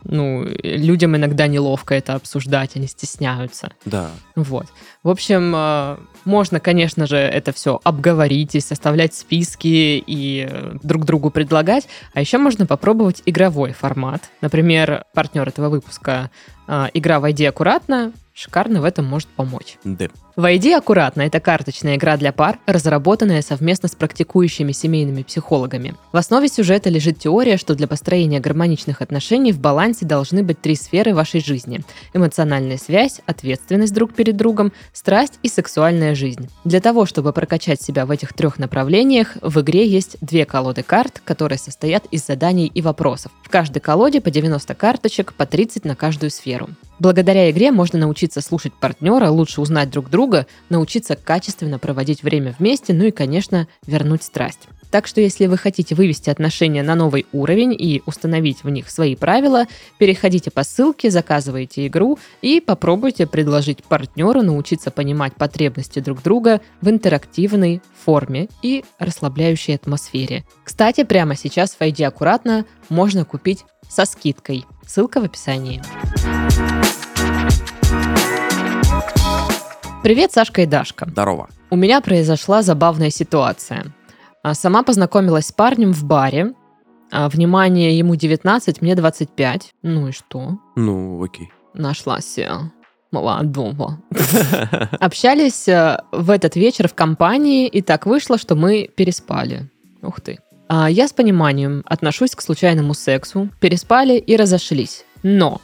Ну, 0.05 0.47
людям 0.63 1.17
иногда 1.17 1.49
неловко 1.49 1.95
это 1.95 2.15
обсуждать, 2.15 2.77
они 2.77 2.87
стесняются. 2.87 3.73
Да. 3.85 4.11
Вот. 4.37 4.67
В 5.03 5.09
общем, 5.11 5.53
э, 5.55 5.97
можно, 6.25 6.61
конечно 6.61 7.07
же, 7.07 7.17
это 7.17 7.53
все 7.53 7.81
обговорить 7.83 8.55
и 8.55 8.61
составлять 8.61 9.15
списки 9.15 9.67
и 10.07 10.49
э, 10.49 10.77
друг 10.85 11.05
другу 11.05 11.31
предлагать. 11.31 11.89
А 12.15 12.21
еще 12.21 12.39
можно 12.39 12.65
попробовать 12.65 13.23
игровой 13.27 13.73
формат. 13.73 14.31
Например, 14.41 15.05
партнер 15.15 15.49
этого 15.49 15.69
выпуска 15.69 16.31
э, 16.69 16.87
игра 16.95 17.19
«Войди 17.19 17.45
аккуратно» 17.45 18.13
шикарно 18.39 18.81
в 18.81 18.85
этом 18.85 19.05
может 19.05 19.29
помочь. 19.29 19.79
Да. 19.85 20.09
«Войди 20.37 20.73
аккуратно»— 20.73 21.23
это 21.23 21.41
карточная 21.41 21.97
игра 21.97 22.17
для 22.17 22.33
пар, 22.33 22.61
разработанная 22.67 23.43
совместно 23.43 23.89
с 23.89 23.97
практикующими 23.97 24.71
семейными 24.71 25.25
психологами. 25.25 25.97
В 26.13 26.17
основе 26.17 26.47
сюжета 26.47 26.91
лежит 26.91 27.19
теория, 27.19 27.57
что 27.57 27.75
для 27.75 27.89
построения 27.89 28.39
гармоничных 28.39 29.03
отношений 29.03 29.51
в 29.51 29.59
балансе 29.59 30.07
должны 30.07 30.45
быть 30.45 30.61
три 30.61 30.77
сферы 30.77 31.13
вашей 31.13 31.41
жизни– 31.41 31.81
эмоциональная 32.15 32.79
связь, 32.79 33.21
ответственность 33.27 33.93
друг 33.93 34.15
перед 34.15 34.37
другом, 34.37 34.73
страсть 34.93 35.41
и 35.43 35.49
сексуальная 35.49 36.15
жизнь. 36.15 36.49
Для 36.65 36.81
того, 36.81 37.05
чтобы 37.05 37.33
прокачать 37.33 37.83
себя 37.83 38.07
в 38.07 38.13
этих 38.13 38.33
трех 38.33 38.61
направлениях, 38.61 39.37
в 39.43 39.61
игре 39.61 39.89
есть 39.89 40.17
две 40.21 40.45
колоды 40.45 40.85
карт, 40.85 41.21
которые 41.25 41.59
состоят 41.59 42.05
из 42.13 42.25
заданий 42.25 42.71
и 42.73 42.81
вопросов. 42.81 43.33
В 43.43 43.49
каждой 43.49 43.81
колоде 43.81 44.21
по 44.21 44.31
90 44.31 44.73
карточек, 44.77 45.35
по 45.35 45.47
30 45.47 45.85
на 45.85 45.97
каждую 45.97 46.31
сферу. 46.31 46.69
Благодаря 46.99 47.51
игре 47.51 47.71
можно 47.71 47.99
научиться 47.99 48.41
слушать 48.41 48.73
партнера, 48.75 49.31
лучше 49.31 49.61
узнать 49.61 49.91
друг 49.91 50.11
друга, 50.11 50.47
научиться 50.69 51.15
качественно 51.15 51.79
проводить 51.79 52.23
время 52.23 52.55
вместе, 52.59 52.93
ну 52.93 53.05
и, 53.05 53.11
конечно, 53.11 53.69
вернуть 53.87 54.23
страсть. 54.23 54.69
Так 54.91 55.07
что 55.07 55.21
если 55.21 55.47
вы 55.47 55.59
хотите 55.59 55.95
вывести 55.95 56.31
отношения 56.31 56.83
на 56.83 56.95
новый 56.95 57.27
уровень 57.33 57.75
и 57.75 58.03
установить 58.07 58.65
в 58.65 58.71
них 58.71 58.89
свои 58.89 59.17
правила, 59.17 59.67
переходите 59.99 60.51
по 60.51 60.65
ссылке, 60.65 61.11
заказывайте 61.11 61.87
игру 61.87 62.19
и 62.41 62.61
попробуйте 62.61 63.27
предложить 63.27 63.85
партнеру 63.85 64.43
научиться 64.43 64.91
понимать 64.91 65.35
потребности 65.35 65.99
друг 65.99 66.23
друга 66.23 66.61
в 66.81 66.89
интерактивной 66.89 67.83
форме 68.05 68.49
и 68.63 68.85
расслабляющей 68.99 69.75
атмосфере. 69.75 70.45
Кстати, 70.65 71.05
прямо 71.05 71.37
сейчас 71.37 71.73
в 71.73 71.81
ID 71.81 72.05
аккуратно 72.05 72.65
можно 72.89 73.25
купить 73.25 73.65
со 73.89 74.07
скидкой. 74.07 74.65
Ссылка 74.87 75.21
в 75.21 75.25
описании. 75.25 75.83
Привет, 80.09 80.33
Сашка 80.33 80.63
и 80.63 80.67
Дашка. 80.67 81.07
Здорово. 81.07 81.51
У 81.69 81.77
меня 81.77 82.01
произошла 82.01 82.63
забавная 82.63 83.11
ситуация. 83.11 83.93
А, 84.43 84.55
Сама 84.55 84.83
познакомилась 84.83 85.49
с 85.49 85.53
парнем 85.53 85.93
в 85.93 86.03
баре. 86.05 86.55
А, 87.13 87.29
Внимание, 87.29 87.99
ему 87.99 88.17
19, 88.17 88.81
мне 88.81 88.95
25. 88.95 89.75
Ну 89.83 90.09
и 90.09 90.13
что? 90.13 90.57
Ну, 90.77 91.23
окей. 91.23 91.53
Нашлась 91.75 92.39
я 92.39 92.73
молодого. 93.11 94.03
Общались 94.99 95.69
э, 95.69 95.99
в 96.11 96.31
этот 96.31 96.57
вечер 96.57 96.89
в 96.89 96.95
компании, 96.95 97.67
и 97.69 97.83
так 97.83 98.07
вышло, 98.07 98.39
что 98.39 98.55
мы 98.55 98.89
переспали. 98.89 99.69
Ух 100.01 100.23
ты. 100.23 100.39
А, 100.71 100.89
Я 100.89 101.07
с 101.07 101.13
пониманием 101.13 101.83
отношусь 101.85 102.35
к 102.35 102.41
случайному 102.41 102.95
сексу, 102.95 103.51
переспали 103.61 104.15
и 104.15 104.37
разошлись. 104.37 105.05
Но 105.23 105.61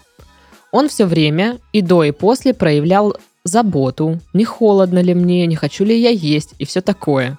он 0.70 0.90
все 0.90 1.06
время 1.06 1.60
и 1.72 1.80
до, 1.80 2.04
и 2.04 2.10
после 2.10 2.52
проявлял 2.52 3.16
заботу, 3.44 4.20
не 4.32 4.44
холодно 4.44 4.98
ли 5.00 5.14
мне, 5.14 5.46
не 5.46 5.56
хочу 5.56 5.84
ли 5.84 5.98
я 5.98 6.10
есть 6.10 6.54
и 6.58 6.64
все 6.64 6.80
такое. 6.80 7.38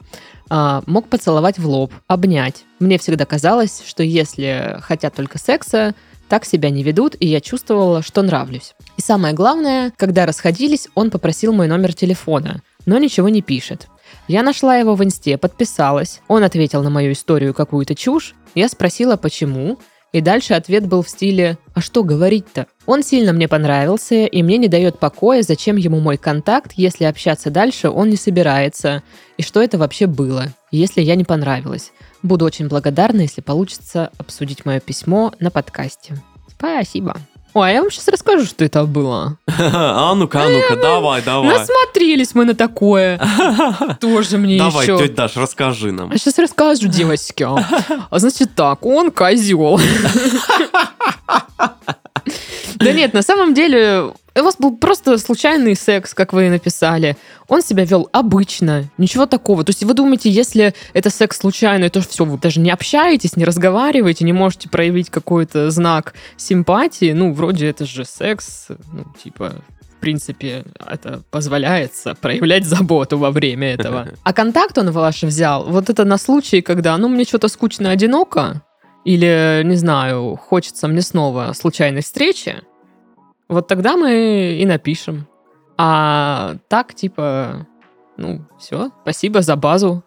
А, 0.50 0.84
мог 0.86 1.08
поцеловать 1.08 1.58
в 1.58 1.68
лоб, 1.68 1.92
обнять. 2.08 2.66
Мне 2.80 2.98
всегда 3.00 3.26
казалось, 3.26 3.82
что 3.86 4.04
если 4.04 4.78
хотят 4.82 5.16
только 5.16 5.40
секса, 5.40 5.96
так 6.30 6.46
себя 6.46 6.70
не 6.70 6.84
ведут, 6.84 7.16
и 7.20 7.28
я 7.28 7.42
чувствовала, 7.42 8.02
что 8.02 8.22
нравлюсь. 8.22 8.76
И 8.98 9.02
самое 9.02 9.34
главное, 9.34 9.92
когда 9.98 10.26
расходились, 10.26 10.88
он 10.96 11.12
попросил 11.12 11.54
мой 11.54 11.68
номер 11.68 11.94
телефона, 11.94 12.62
но 12.86 12.98
ничего 12.98 13.30
не 13.30 13.42
пишет. 13.42 13.88
Я 14.28 14.44
нашла 14.44 14.76
его 14.78 14.96
в 14.96 15.04
инсте, 15.04 15.38
подписалась. 15.38 16.22
Он 16.28 16.44
ответил 16.44 16.84
на 16.84 16.90
мою 16.90 17.12
историю 17.12 17.54
какую-то 17.54 17.96
чушь. 17.96 18.34
Я 18.56 18.70
спросила, 18.70 19.18
почему. 19.18 19.78
И 20.16 20.22
дальше 20.22 20.54
ответ 20.54 20.88
был 20.88 21.02
в 21.02 21.10
стиле 21.10 21.58
«А 21.74 21.82
что 21.82 22.02
говорить-то?». 22.02 22.68
Он 22.86 23.04
сильно 23.04 23.34
мне 23.34 23.50
понравился, 23.50 24.24
и 24.24 24.44
мне 24.44 24.56
не 24.58 24.70
дает 24.70 24.98
покоя, 24.98 25.42
зачем 25.42 25.76
ему 25.76 26.00
мой 26.00 26.16
контакт, 26.16 26.72
если 26.78 27.04
общаться 27.04 27.50
дальше 27.50 27.90
он 27.90 28.10
не 28.12 28.16
собирается, 28.16 29.04
и 29.36 29.44
что 29.44 29.62
это 29.62 29.78
вообще 29.78 30.08
было, 30.08 30.46
если 30.72 31.02
я 31.02 31.16
не 31.16 31.26
понравилась. 31.26 31.92
Буду 32.24 32.46
очень 32.46 32.70
благодарна, 32.70 33.24
если 33.24 33.42
получится 33.42 34.10
обсудить 34.18 34.64
мое 34.64 34.80
письмо 34.80 35.34
на 35.42 35.52
подкасте. 35.52 36.16
Спасибо. 36.48 37.18
Ой, 37.56 37.70
а 37.70 37.72
я 37.72 37.82
вам 37.82 37.90
сейчас 37.90 38.10
расскажу, 38.10 38.46
что 38.46 38.66
это 38.66 38.84
было. 38.84 39.38
А 39.58 40.14
ну-ка, 40.14 40.44
а 40.44 40.50
ну-ка, 40.50 40.76
давай, 40.76 41.22
давай. 41.22 41.58
Насмотрелись 41.58 42.36
мы 42.36 42.44
на 42.44 42.54
такое. 42.54 43.18
Тоже 44.02 44.38
мне 44.38 44.58
Давай, 44.58 44.86
еще. 44.86 44.98
тетя 44.98 45.14
Даш, 45.14 45.38
расскажи 45.38 45.94
нам. 45.94 46.12
А 46.12 46.18
сейчас 46.18 46.38
расскажу, 46.38 46.90
девочки. 46.90 47.48
А 48.10 48.20
значит 48.20 48.56
так, 48.56 48.86
он 48.86 49.10
козел. 49.10 49.80
Да 52.76 52.92
нет, 52.92 53.14
на 53.14 53.22
самом 53.22 53.54
деле, 53.54 54.12
у 54.38 54.44
вас 54.44 54.58
был 54.58 54.76
просто 54.76 55.18
случайный 55.18 55.76
секс, 55.76 56.14
как 56.14 56.34
вы 56.34 56.48
и 56.48 56.50
написали. 56.50 57.16
Он 57.48 57.62
себя 57.62 57.86
вел 57.86 58.10
обычно, 58.12 58.86
ничего 58.98 59.26
такого. 59.26 59.64
То 59.64 59.70
есть 59.70 59.84
вы 59.84 59.94
думаете, 59.94 60.30
если 60.30 60.74
это 60.94 61.10
секс 61.10 61.38
случайный, 61.38 61.90
то 61.90 62.02
все, 62.02 62.26
вы 62.26 62.38
даже 62.38 62.60
не 62.60 62.72
общаетесь, 62.72 63.38
не 63.38 63.46
разговариваете, 63.46 64.26
не 64.26 64.34
можете 64.34 64.70
проявить 64.70 65.10
какой-то 65.10 65.72
знак 65.72 66.14
симпатии. 66.38 67.14
Ну, 67.14 67.34
вроде 67.34 67.68
это 67.68 67.86
же 67.86 68.04
секс, 68.04 68.68
ну, 68.92 69.06
типа, 69.24 69.54
в 69.98 70.02
принципе, 70.02 70.66
это 70.86 71.24
позволяется 71.32 72.16
проявлять 72.16 72.66
заботу 72.66 73.18
во 73.18 73.32
время 73.32 73.74
этого. 73.74 74.08
А 74.24 74.34
контакт 74.34 74.78
он 74.78 74.92
ваш 74.92 75.24
взял, 75.24 75.64
вот 75.66 75.90
это 75.90 76.04
на 76.04 76.18
случай, 76.18 76.62
когда, 76.62 76.98
ну, 76.98 77.08
мне 77.08 77.24
что-то 77.24 77.48
скучно, 77.48 77.90
одиноко, 77.92 78.62
или, 79.06 79.62
не 79.64 79.76
знаю, 79.76 80.36
хочется 80.36 80.88
мне 80.88 81.02
снова 81.02 81.54
случайной 81.54 82.02
встречи, 82.02 82.62
вот 83.48 83.68
тогда 83.68 83.96
мы 83.96 84.58
и 84.60 84.66
напишем. 84.66 85.28
А 85.78 86.56
так, 86.68 86.94
типа, 86.94 87.68
ну, 88.18 88.42
все, 88.60 88.92
спасибо 89.04 89.42
за 89.42 89.56
базу 89.56 90.04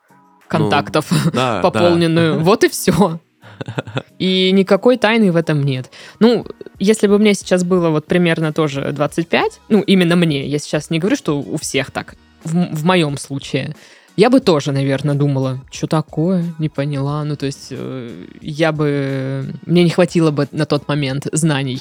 контактов 0.49 1.07
Да, 1.33 1.61
пополненную. 1.61 2.41
Вот 2.41 2.65
и 2.65 2.69
все. 2.69 3.21
И 4.19 4.51
никакой 4.53 4.97
тайны 4.97 5.33
в 5.33 5.37
этом 5.37 5.63
нет. 5.63 5.91
Ну, 6.21 6.47
если 6.79 7.07
бы 7.07 7.19
мне 7.19 7.35
сейчас 7.35 7.65
было 7.65 7.91
вот 7.91 8.07
примерно 8.07 8.53
тоже 8.53 8.93
25, 8.93 9.61
ну, 9.69 9.81
именно 9.81 10.17
мне, 10.17 10.47
я 10.47 10.59
сейчас 10.59 10.91
не 10.91 10.99
говорю, 10.99 11.17
что 11.17 11.39
у 11.39 11.57
всех 11.57 11.91
так, 11.91 12.17
в, 12.45 12.75
в 12.75 12.85
моем 12.85 13.17
случае, 13.17 13.75
Я 14.19 14.31
бы 14.31 14.41
тоже, 14.41 14.73
наверное, 14.73 15.15
думала, 15.15 15.61
что 15.71 15.87
такое, 15.87 16.45
не 16.59 16.69
поняла. 16.69 17.23
Ну, 17.23 17.37
то 17.37 17.47
есть 17.47 17.69
э, 17.71 18.27
я 18.41 18.73
бы... 18.73 19.55
Мне 19.65 19.85
не 19.85 19.91
хватило 19.91 20.33
бы 20.33 20.49
на 20.51 20.67
тот 20.67 20.89
момент 20.89 21.29
знаний 21.31 21.81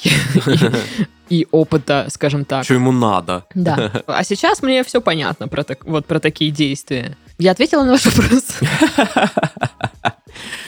и, 1.30 1.47
опыта, 1.50 2.06
скажем 2.10 2.45
так. 2.45 2.63
Что 2.63 2.76
ему 2.76 2.91
надо? 2.91 3.45
Да. 3.56 4.04
А 4.06 4.23
сейчас 4.23 4.62
мне 4.62 4.84
все 4.84 5.02
понятно 5.02 5.47
про, 5.47 5.63
так, 5.63 5.84
вот, 5.86 6.06
про 6.06 6.19
такие 6.19 6.52
действия. 6.52 7.17
Я 7.39 7.54
ответила 7.54 7.84
на 7.84 7.93
ваш 7.93 8.06
вопрос. 8.06 8.43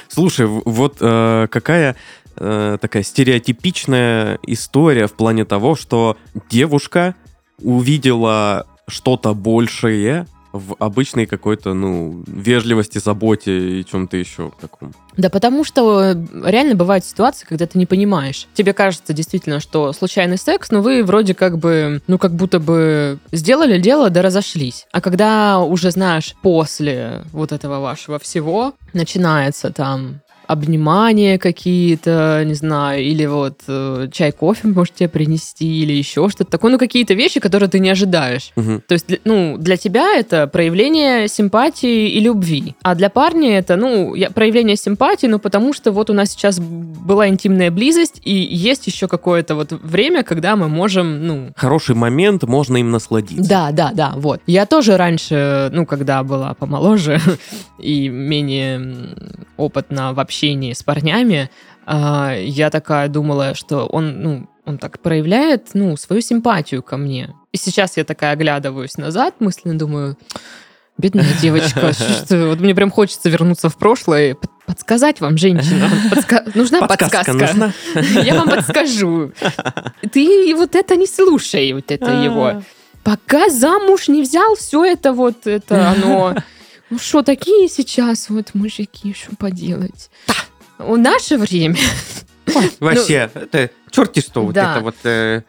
Слушай, 0.07 0.47
вот 0.47 0.97
э, 1.01 1.47
какая 1.51 1.95
э, 2.35 2.77
такая 2.81 3.03
стереотипичная 3.03 4.39
история 4.47 5.05
в 5.05 5.13
плане 5.13 5.45
того, 5.45 5.75
что 5.75 6.17
девушка 6.49 7.13
увидела 7.59 8.65
что-то 8.87 9.35
большее 9.35 10.25
в 10.51 10.75
обычной 10.79 11.25
какой-то, 11.25 11.73
ну, 11.73 12.23
вежливости, 12.27 12.97
заботе 12.97 13.79
и 13.79 13.85
чем-то 13.85 14.17
еще 14.17 14.51
таком. 14.59 14.93
Да 15.15 15.29
потому 15.29 15.63
что 15.63 16.01
э, 16.01 16.15
реально 16.45 16.75
бывают 16.75 17.05
ситуации, 17.05 17.45
когда 17.45 17.67
ты 17.67 17.77
не 17.77 17.85
понимаешь. 17.85 18.47
Тебе 18.53 18.73
кажется 18.73 19.13
действительно, 19.13 19.59
что 19.59 19.93
случайный 19.93 20.37
секс, 20.37 20.71
но 20.71 20.81
вы 20.81 21.03
вроде 21.03 21.33
как 21.33 21.57
бы, 21.57 22.01
ну 22.07 22.17
как 22.17 22.33
будто 22.33 22.59
бы 22.59 23.19
сделали 23.31 23.79
дело, 23.79 24.09
да 24.09 24.21
разошлись. 24.21 24.87
А 24.91 25.01
когда 25.01 25.59
уже 25.59 25.91
знаешь, 25.91 26.35
после 26.41 27.23
вот 27.31 27.51
этого 27.51 27.79
вашего 27.79 28.17
всего 28.17 28.73
начинается 28.93 29.71
там 29.71 30.21
обнимания 30.49 31.37
какие-то, 31.37 32.41
не 32.43 32.55
знаю, 32.55 33.03
или 33.03 33.25
вот 33.27 33.61
э, 33.67 34.07
чай, 34.11 34.31
кофе 34.31 34.67
может 34.67 34.95
тебе 34.95 35.07
принести, 35.07 35.83
или 35.83 35.93
еще 35.93 36.27
что-то 36.29 36.49
такое. 36.49 36.71
Ну, 36.71 36.79
какие-то 36.79 37.13
вещи, 37.13 37.39
которые 37.39 37.69
ты 37.69 37.77
не 37.79 37.89
ожидаешь. 37.91 38.51
Мгм. 38.55 38.81
То 38.87 38.93
есть, 38.93 39.05
ну, 39.25 39.57
для 39.59 39.77
тебя 39.77 40.17
это 40.17 40.47
проявление 40.47 41.27
симпатии 41.27 42.09
и 42.09 42.19
любви. 42.19 42.73
А 42.81 42.95
для 42.95 43.09
парня 43.11 43.59
это, 43.59 43.75
ну, 43.75 44.15
я- 44.15 44.31
проявление 44.31 44.75
симпатии, 44.75 45.27
ну, 45.27 45.37
потому 45.37 45.71
что 45.71 45.91
вот 45.91 46.09
у 46.09 46.13
нас 46.13 46.31
сейчас 46.31 46.59
была 46.59 47.27
интимная 47.27 47.69
близость, 47.69 48.19
и 48.23 48.33
есть 48.33 48.87
еще 48.87 49.07
какое-то 49.07 49.53
вот 49.53 49.71
время, 49.71 50.23
когда 50.23 50.55
мы 50.55 50.67
можем, 50.67 51.27
ну, 51.27 51.51
Хороший 51.55 51.93
момент, 51.95 52.41
можно 52.43 52.77
им 52.77 52.89
насладиться. 52.89 53.47
да, 53.47 53.71
да, 53.71 53.91
да, 53.93 54.13
вот. 54.15 54.41
Я 54.47 54.65
тоже 54.65 54.97
раньше, 54.97 55.69
ну, 55.73 55.85
когда 55.85 56.23
была 56.23 56.55
помоложе 56.55 57.19
и 57.79 58.09
менее 58.09 58.79
опытна 59.57 60.13
в 60.13 60.19
общении 60.39 60.73
с 60.73 60.83
парнями, 60.83 61.49
а, 61.85 62.33
я 62.37 62.69
такая 62.69 63.09
думала, 63.09 63.55
что 63.55 63.85
он, 63.85 64.21
ну, 64.21 64.49
он 64.65 64.77
так 64.77 64.99
проявляет, 64.99 65.69
ну, 65.73 65.97
свою 65.97 66.21
симпатию 66.21 66.81
ко 66.81 66.97
мне. 66.97 67.33
И 67.51 67.57
сейчас 67.57 67.97
я 67.97 68.03
такая 68.05 68.33
оглядываюсь 68.33 68.97
назад, 68.97 69.35
мысленно 69.39 69.77
думаю, 69.77 70.17
бедная 70.97 71.27
девочка, 71.41 71.91
что 72.25 72.47
вот 72.47 72.59
мне 72.61 72.73
прям 72.73 72.89
хочется 72.89 73.29
вернуться 73.29 73.69
в 73.69 73.77
прошлое 73.77 74.37
подсказать 74.65 75.19
вам, 75.19 75.37
женщина. 75.37 75.89
Подска- 76.11 76.49
Нужна 76.55 76.87
Подсказка 76.87 77.33
подсказка. 77.33 77.73
нужна? 77.93 78.21
Я 78.21 78.35
вам 78.35 78.49
подскажу. 78.49 79.31
Ты 80.11 80.55
вот 80.55 80.75
это 80.75 80.95
не 80.95 81.07
слушай, 81.07 81.73
вот 81.73 81.91
это 81.91 82.11
его. 82.11 82.61
Пока 83.03 83.49
замуж 83.49 84.07
не 84.07 84.21
взял, 84.21 84.55
все 84.55 84.85
это 84.85 85.11
вот, 85.11 85.47
это 85.47 85.89
оно... 85.89 86.35
Ну 86.89 86.97
что, 86.97 87.21
такие 87.21 87.67
сейчас 87.67 88.29
вот 88.29 88.55
мужики, 88.55 89.13
что 89.13 89.35
поделать? 89.35 90.09
В 90.77 90.97
наше 90.97 91.37
время... 91.37 91.77
Вообще, 92.79 93.29
это 93.33 93.69
черти 93.91 94.21
что, 94.21 94.43
вот 94.43 94.55
да. 94.55 94.71
это 94.73 94.83
вот... 94.83 94.95
э, 95.03 95.43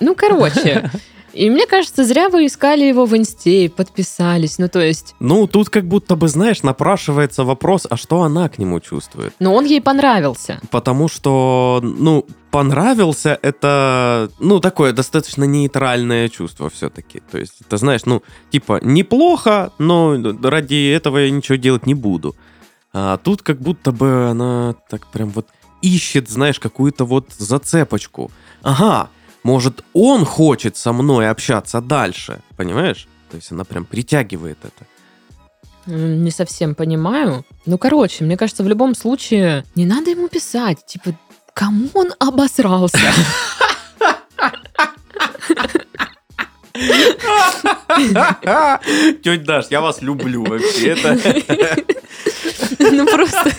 Ну, 0.00 0.14
короче. 0.16 0.90
И 1.32 1.50
мне 1.50 1.66
кажется, 1.66 2.04
зря 2.04 2.28
вы 2.28 2.46
искали 2.46 2.84
его 2.84 3.04
в 3.06 3.16
инсте 3.16 3.64
и 3.64 3.68
подписались. 3.68 4.58
Ну, 4.58 4.68
то 4.68 4.80
есть... 4.80 5.14
Ну, 5.20 5.46
тут 5.46 5.68
как 5.68 5.86
будто 5.86 6.16
бы, 6.16 6.28
знаешь, 6.28 6.62
напрашивается 6.62 7.44
вопрос, 7.44 7.86
а 7.88 7.96
что 7.96 8.22
она 8.22 8.48
к 8.48 8.58
нему 8.58 8.80
чувствует? 8.80 9.34
Ну, 9.38 9.54
он 9.54 9.64
ей 9.64 9.80
понравился. 9.80 10.60
Потому 10.70 11.08
что, 11.08 11.80
ну, 11.82 12.26
понравился 12.50 13.38
это, 13.42 14.30
ну, 14.40 14.60
такое 14.60 14.92
достаточно 14.92 15.44
нейтральное 15.44 16.28
чувство 16.28 16.68
все-таки. 16.70 17.22
То 17.30 17.38
есть, 17.38 17.58
ты 17.68 17.76
знаешь, 17.76 18.04
ну, 18.06 18.22
типа, 18.50 18.80
неплохо, 18.82 19.72
но 19.78 20.16
ради 20.42 20.90
этого 20.90 21.18
я 21.18 21.30
ничего 21.30 21.56
делать 21.56 21.86
не 21.86 21.94
буду. 21.94 22.34
А 22.92 23.18
тут 23.18 23.42
как 23.42 23.60
будто 23.60 23.92
бы 23.92 24.28
она 24.30 24.74
так 24.88 25.06
прям 25.06 25.30
вот 25.30 25.46
ищет, 25.80 26.28
знаешь, 26.28 26.58
какую-то 26.58 27.04
вот 27.04 27.26
зацепочку. 27.38 28.30
Ага, 28.62 29.08
может, 29.42 29.84
он 29.92 30.24
хочет 30.24 30.76
со 30.76 30.92
мной 30.92 31.28
общаться 31.30 31.80
дальше, 31.80 32.40
понимаешь? 32.56 33.08
То 33.30 33.36
есть 33.36 33.52
она 33.52 33.64
прям 33.64 33.84
притягивает 33.84 34.58
это. 34.62 34.86
Не 35.86 36.30
совсем 36.30 36.74
понимаю. 36.74 37.44
Ну, 37.66 37.78
короче, 37.78 38.24
мне 38.24 38.36
кажется, 38.36 38.62
в 38.62 38.68
любом 38.68 38.94
случае 38.94 39.64
не 39.74 39.86
надо 39.86 40.10
ему 40.10 40.28
писать. 40.28 40.84
Типа, 40.86 41.14
кому 41.54 41.88
он 41.94 42.12
обосрался? 42.18 42.98
Тетя 49.22 49.44
Даш, 49.44 49.66
я 49.70 49.80
вас 49.80 50.02
люблю 50.02 50.44
вообще. 50.44 50.90
Это... 50.90 51.18
Ну, 52.78 53.06
просто... 53.06 53.50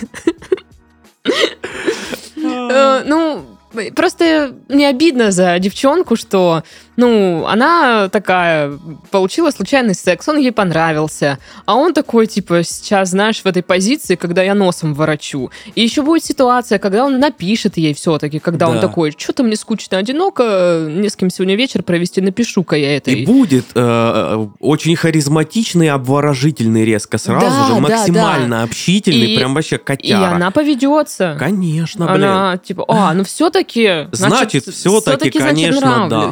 Э, 2.44 3.04
Ну, 3.06 3.46
просто 3.96 4.54
мне 4.68 4.88
обидно 4.88 5.32
за 5.32 5.58
девчонку, 5.60 6.16
что, 6.16 6.64
ну, 7.02 7.46
она 7.48 8.10
такая, 8.10 8.78
получила 9.10 9.50
случайный 9.52 9.96
секс, 9.96 10.28
он 10.30 10.38
ей 10.38 10.52
понравился, 10.52 11.40
а 11.66 11.76
он 11.76 11.94
такой, 11.94 12.28
типа, 12.28 12.64
сейчас, 12.64 13.10
знаешь, 13.10 13.42
в 13.42 13.46
этой 13.48 13.64
позиции, 13.64 14.16
когда 14.16 14.44
я 14.44 14.54
носом 14.54 14.94
ворочу. 14.94 15.50
И 15.76 15.82
еще 15.82 16.02
будет 16.04 16.24
ситуация, 16.24 16.78
когда 16.80 17.04
он 17.06 17.20
напишет 17.20 17.78
ей 17.78 17.94
все-таки, 17.94 18.38
когда 18.40 18.68
он 18.70 18.76
Да. 18.76 18.82
такой, 18.82 19.14
что-то 19.18 19.44
мне 19.44 19.56
скучно, 19.56 19.98
одиноко, 19.98 20.86
не 20.90 21.10
с 21.10 21.16
кем 21.16 21.30
сегодня 21.32 21.56
вечер 21.56 21.82
провести, 21.84 22.22
напишу-ка 22.22 22.76
я 22.76 22.98
это. 22.98 23.10
И 23.12 23.26
будет 23.26 23.66
э, 23.76 24.48
очень 24.60 24.96
харизматичный, 24.96 25.90
обворожительный 25.90 26.86
резко 26.86 27.18
сразу 27.18 27.46
Да, 27.48 27.68
же, 27.68 27.74
да, 27.74 27.80
максимально 27.80 28.64
общительный, 28.64 29.34
И- 29.34 29.38
прям 29.38 29.56
вообще 29.56 29.76
И 29.78 29.80
котяра. 29.80 30.36
она 30.36 30.52
поведется. 30.52 31.36
Конечно, 31.40 32.06
блин. 32.06 32.24
Она 32.26 32.58
типа, 32.58 32.86
а, 32.88 33.14
ну 33.14 33.24
все-таки, 33.24 34.08
Значит, 34.12 34.66
все-таки, 34.66 35.32
конечно, 35.40 36.08
да. 36.10 36.32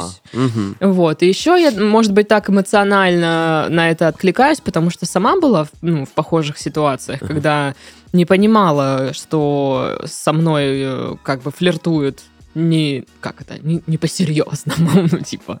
Мгм. 0.80 0.92
Вот, 0.92 1.22
и 1.22 1.28
еще 1.28 1.60
я, 1.60 1.70
может 1.70 2.12
быть, 2.12 2.28
так 2.28 2.50
эмоционально 2.50 3.66
на 3.68 3.90
это 3.90 4.08
откликаюсь, 4.08 4.60
потому 4.60 4.90
что 4.90 5.06
сама 5.06 5.38
была 5.40 5.64
в- 5.64 5.70
ну, 5.82 6.04
в 6.04 6.10
похожих 6.10 6.58
ситуациях, 6.58 7.20
когда 7.20 7.74
не 8.12 8.24
понимала, 8.24 9.12
что 9.12 10.00
со 10.04 10.32
мной 10.32 10.64
э, 10.82 11.16
как 11.22 11.42
бы 11.42 11.50
флиртуют 11.50 12.20
не, 12.54 13.04
как 13.20 13.40
это, 13.40 13.58
не, 13.62 13.82
не 13.86 13.96
по-серьезному, 13.98 15.08
ну, 15.12 15.18
типа, 15.20 15.60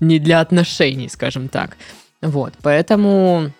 не 0.00 0.18
для 0.18 0.40
отношений, 0.40 1.08
скажем 1.08 1.48
так. 1.48 1.76
Вот, 2.22 2.52
поэтому... 2.62 3.52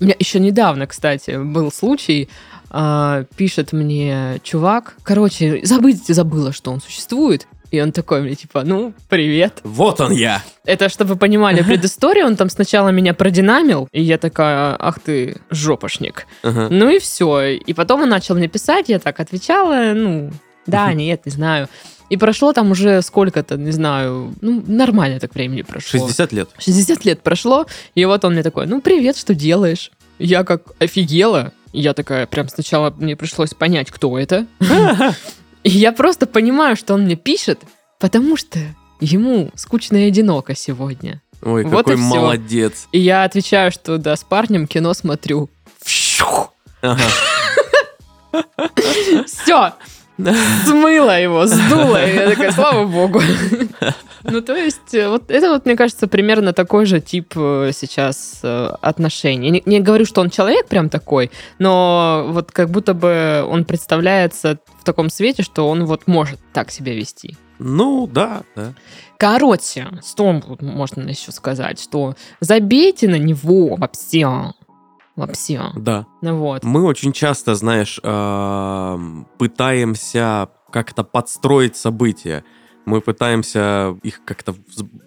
У 0.00 0.04
меня 0.04 0.14
еще 0.16 0.38
недавно, 0.38 0.86
кстати, 0.86 1.42
был 1.42 1.72
случай, 1.72 2.28
а, 2.70 3.24
пишет 3.36 3.72
мне 3.72 4.40
чувак, 4.44 4.94
короче, 5.02 5.60
забыть 5.64 6.06
забыла, 6.06 6.52
что 6.52 6.70
он 6.70 6.80
существует, 6.80 7.48
и 7.70 7.80
он 7.80 7.92
такой 7.92 8.22
мне, 8.22 8.34
типа, 8.34 8.62
ну, 8.64 8.92
привет. 9.08 9.60
Вот 9.64 10.00
он 10.00 10.12
я. 10.12 10.42
Это, 10.64 10.88
чтобы 10.88 11.14
вы 11.14 11.16
понимали 11.16 11.62
предысторию, 11.62 12.26
он 12.26 12.36
там 12.36 12.50
сначала 12.50 12.88
меня 12.88 13.14
продинамил, 13.14 13.88
и 13.92 14.02
я 14.02 14.18
такая, 14.18 14.76
ах 14.78 15.00
ты, 15.00 15.36
жопошник. 15.50 16.26
Ага. 16.42 16.68
Ну 16.70 16.90
и 16.90 16.98
все. 16.98 17.56
И 17.56 17.72
потом 17.74 18.02
он 18.02 18.08
начал 18.08 18.34
мне 18.34 18.48
писать, 18.48 18.88
я 18.88 18.98
так 18.98 19.20
отвечала, 19.20 19.92
ну, 19.94 20.30
да, 20.66 20.92
нет, 20.92 21.26
не 21.26 21.32
знаю. 21.32 21.68
И 22.10 22.16
прошло 22.16 22.52
там 22.52 22.70
уже 22.70 23.02
сколько-то, 23.02 23.56
не 23.56 23.70
знаю, 23.70 24.34
ну, 24.40 24.62
нормально 24.66 25.20
так 25.20 25.34
времени 25.34 25.62
прошло. 25.62 26.00
60 26.00 26.32
лет. 26.32 26.50
60 26.58 27.04
лет 27.04 27.20
прошло, 27.22 27.66
и 27.94 28.04
вот 28.04 28.24
он 28.24 28.32
мне 28.32 28.42
такой, 28.42 28.66
ну, 28.66 28.80
привет, 28.80 29.16
что 29.16 29.34
делаешь? 29.34 29.90
Я 30.18 30.44
как 30.44 30.62
офигела. 30.78 31.52
Я 31.72 31.92
такая, 31.92 32.26
прям 32.26 32.48
сначала 32.48 32.94
мне 32.96 33.14
пришлось 33.14 33.52
понять, 33.52 33.90
кто 33.90 34.18
это. 34.18 34.46
И 35.68 35.70
я 35.70 35.92
просто 35.92 36.26
понимаю, 36.26 36.76
что 36.76 36.94
он 36.94 37.02
мне 37.02 37.14
пишет, 37.14 37.60
потому 38.00 38.38
что 38.38 38.58
ему 39.00 39.50
скучно 39.54 39.98
и 39.98 40.08
одиноко 40.08 40.56
сегодня. 40.56 41.20
Ой, 41.42 41.64
Вот 41.64 41.84
какой 41.84 41.96
и 41.96 41.96
молодец. 41.98 42.88
И 42.90 42.98
я 42.98 43.24
отвечаю, 43.24 43.70
что 43.70 43.98
да, 43.98 44.16
с 44.16 44.24
парнем 44.24 44.66
кино 44.66 44.94
смотрю. 44.94 45.50
Все, 49.26 49.74
смыло 50.66 51.20
его, 51.20 51.46
сдуло. 51.46 52.04
И 52.04 52.14
я 52.14 52.30
такая, 52.30 52.52
слава 52.52 52.84
богу. 52.86 53.20
Ну, 54.24 54.42
то 54.42 54.56
есть, 54.56 54.94
э, 54.94 55.08
вот 55.08 55.30
это 55.30 55.48
вот, 55.48 55.64
мне 55.64 55.76
кажется, 55.76 56.08
примерно 56.08 56.52
такой 56.52 56.86
же 56.86 57.00
тип 57.00 57.34
э, 57.36 57.70
сейчас 57.72 58.40
э, 58.42 58.70
отношений. 58.82 59.48
Не, 59.50 59.62
не 59.64 59.80
говорю, 59.80 60.04
что 60.04 60.20
он 60.20 60.28
человек 60.28 60.66
прям 60.66 60.90
такой, 60.90 61.30
но 61.60 62.26
вот 62.28 62.50
как 62.50 62.68
будто 62.68 62.94
бы 62.94 63.46
он 63.48 63.64
представляется 63.64 64.58
в 64.80 64.84
таком 64.84 65.08
свете, 65.08 65.44
что 65.44 65.68
он 65.68 65.84
вот 65.84 66.08
может 66.08 66.40
так 66.52 66.72
себя 66.72 66.94
вести. 66.94 67.36
Ну, 67.60 68.06
да, 68.06 68.42
да. 68.56 68.72
Короче, 69.18 69.88
что 70.06 70.40
можно 70.60 71.08
еще 71.08 71.32
сказать, 71.32 71.80
что 71.80 72.14
забейте 72.40 73.08
на 73.08 73.18
него 73.18 73.76
вообще. 73.76 74.52
Вообще. 75.18 75.60
Да. 75.74 76.06
Ну 76.22 76.36
вот. 76.36 76.62
Мы 76.62 76.84
очень 76.84 77.12
часто, 77.12 77.56
знаешь, 77.56 77.98
эм, 78.02 79.26
пытаемся 79.36 80.48
как-то 80.70 81.02
подстроить 81.02 81.76
события. 81.76 82.44
Мы 82.88 83.02
пытаемся 83.02 83.96
их 84.02 84.22
как-то 84.24 84.54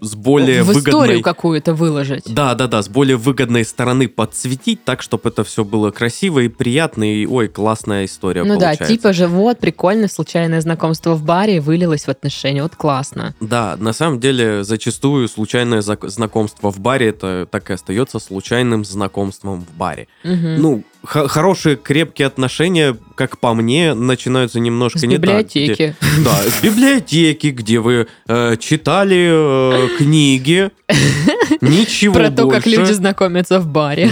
с- 0.01 0.15
более 0.15 0.61
в 0.61 0.67
выгодной... 0.67 0.91
историю 0.91 1.21
какую-то 1.21 1.73
выложить. 1.73 2.23
Да, 2.31 2.53
да, 2.53 2.67
да, 2.67 2.81
с 2.83 2.89
более 2.89 3.17
выгодной 3.17 3.65
стороны 3.65 4.07
подсветить 4.07 4.83
так, 4.83 5.01
чтобы 5.01 5.29
это 5.29 5.43
все 5.43 5.63
было 5.63 5.89
красиво 5.89 6.39
и 6.39 6.47
приятно, 6.47 7.03
и, 7.03 7.25
ой, 7.25 7.47
классная 7.47 8.05
история 8.05 8.43
Ну 8.43 8.53
да, 8.59 8.67
получается. 8.67 8.85
типа 8.85 9.13
же 9.13 9.27
вот, 9.27 9.57
прикольно, 9.59 10.07
случайное 10.07 10.61
знакомство 10.61 11.15
в 11.15 11.23
баре 11.23 11.59
вылилось 11.59 12.05
в 12.05 12.09
отношения, 12.09 12.61
вот 12.61 12.75
классно. 12.75 13.33
Да, 13.39 13.75
на 13.79 13.93
самом 13.93 14.19
деле, 14.19 14.63
зачастую 14.63 15.27
случайное 15.27 15.81
знакомство 15.81 16.71
в 16.71 16.79
баре, 16.79 17.07
это 17.09 17.47
так 17.49 17.69
и 17.71 17.73
остается 17.73 18.19
случайным 18.19 18.85
знакомством 18.85 19.61
в 19.61 19.75
баре. 19.75 20.07
Мгм. 20.23 20.61
Ну, 20.61 20.83
хорошие, 21.03 21.75
крепкие 21.75 22.27
отношения, 22.27 22.95
как 23.15 23.39
по 23.39 23.53
мне, 23.53 23.93
начинаются 23.93 24.59
немножко 24.59 24.99
С 24.99 25.03
не 25.03 25.15
так. 25.15 25.21
библиотеки. 25.23 25.71
где- 25.73 25.95
да, 26.23 26.35
с 26.49 26.61
библиотеки, 26.61 27.47
где 27.47 27.79
вы 27.79 28.07
э, 28.27 28.57
читали 28.57 29.29
э, 29.31 29.97
книги. 29.97 30.69
Ничего 31.61 32.13
Про 32.13 32.29
то, 32.31 32.47
как 32.49 32.65
люди 32.65 32.91
знакомятся 32.91 33.59
в 33.59 33.67
баре. 33.67 34.11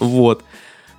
Вот. 0.00 0.42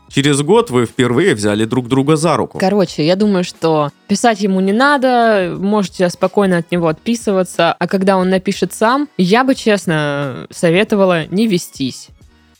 Через 0.09 0.41
год 0.43 0.69
вы 0.69 0.85
впервые 0.85 1.33
взяли 1.33 1.65
друг 1.65 1.87
друга 1.87 2.15
за 2.17 2.37
руку. 2.37 2.59
Короче, 2.59 3.03
я 3.05 3.15
думаю, 3.15 3.43
что 3.43 3.89
писать 4.07 4.41
ему 4.41 4.59
не 4.59 4.71
надо, 4.71 5.55
можете 5.59 6.07
спокойно 6.09 6.57
от 6.57 6.71
него 6.71 6.87
отписываться, 6.87 7.73
а 7.73 7.87
когда 7.87 8.17
он 8.17 8.29
напишет 8.29 8.73
сам, 8.73 9.09
я 9.17 9.43
бы, 9.43 9.55
честно, 9.55 10.45
советовала 10.51 11.25
не 11.27 11.47
вестись. 11.47 12.09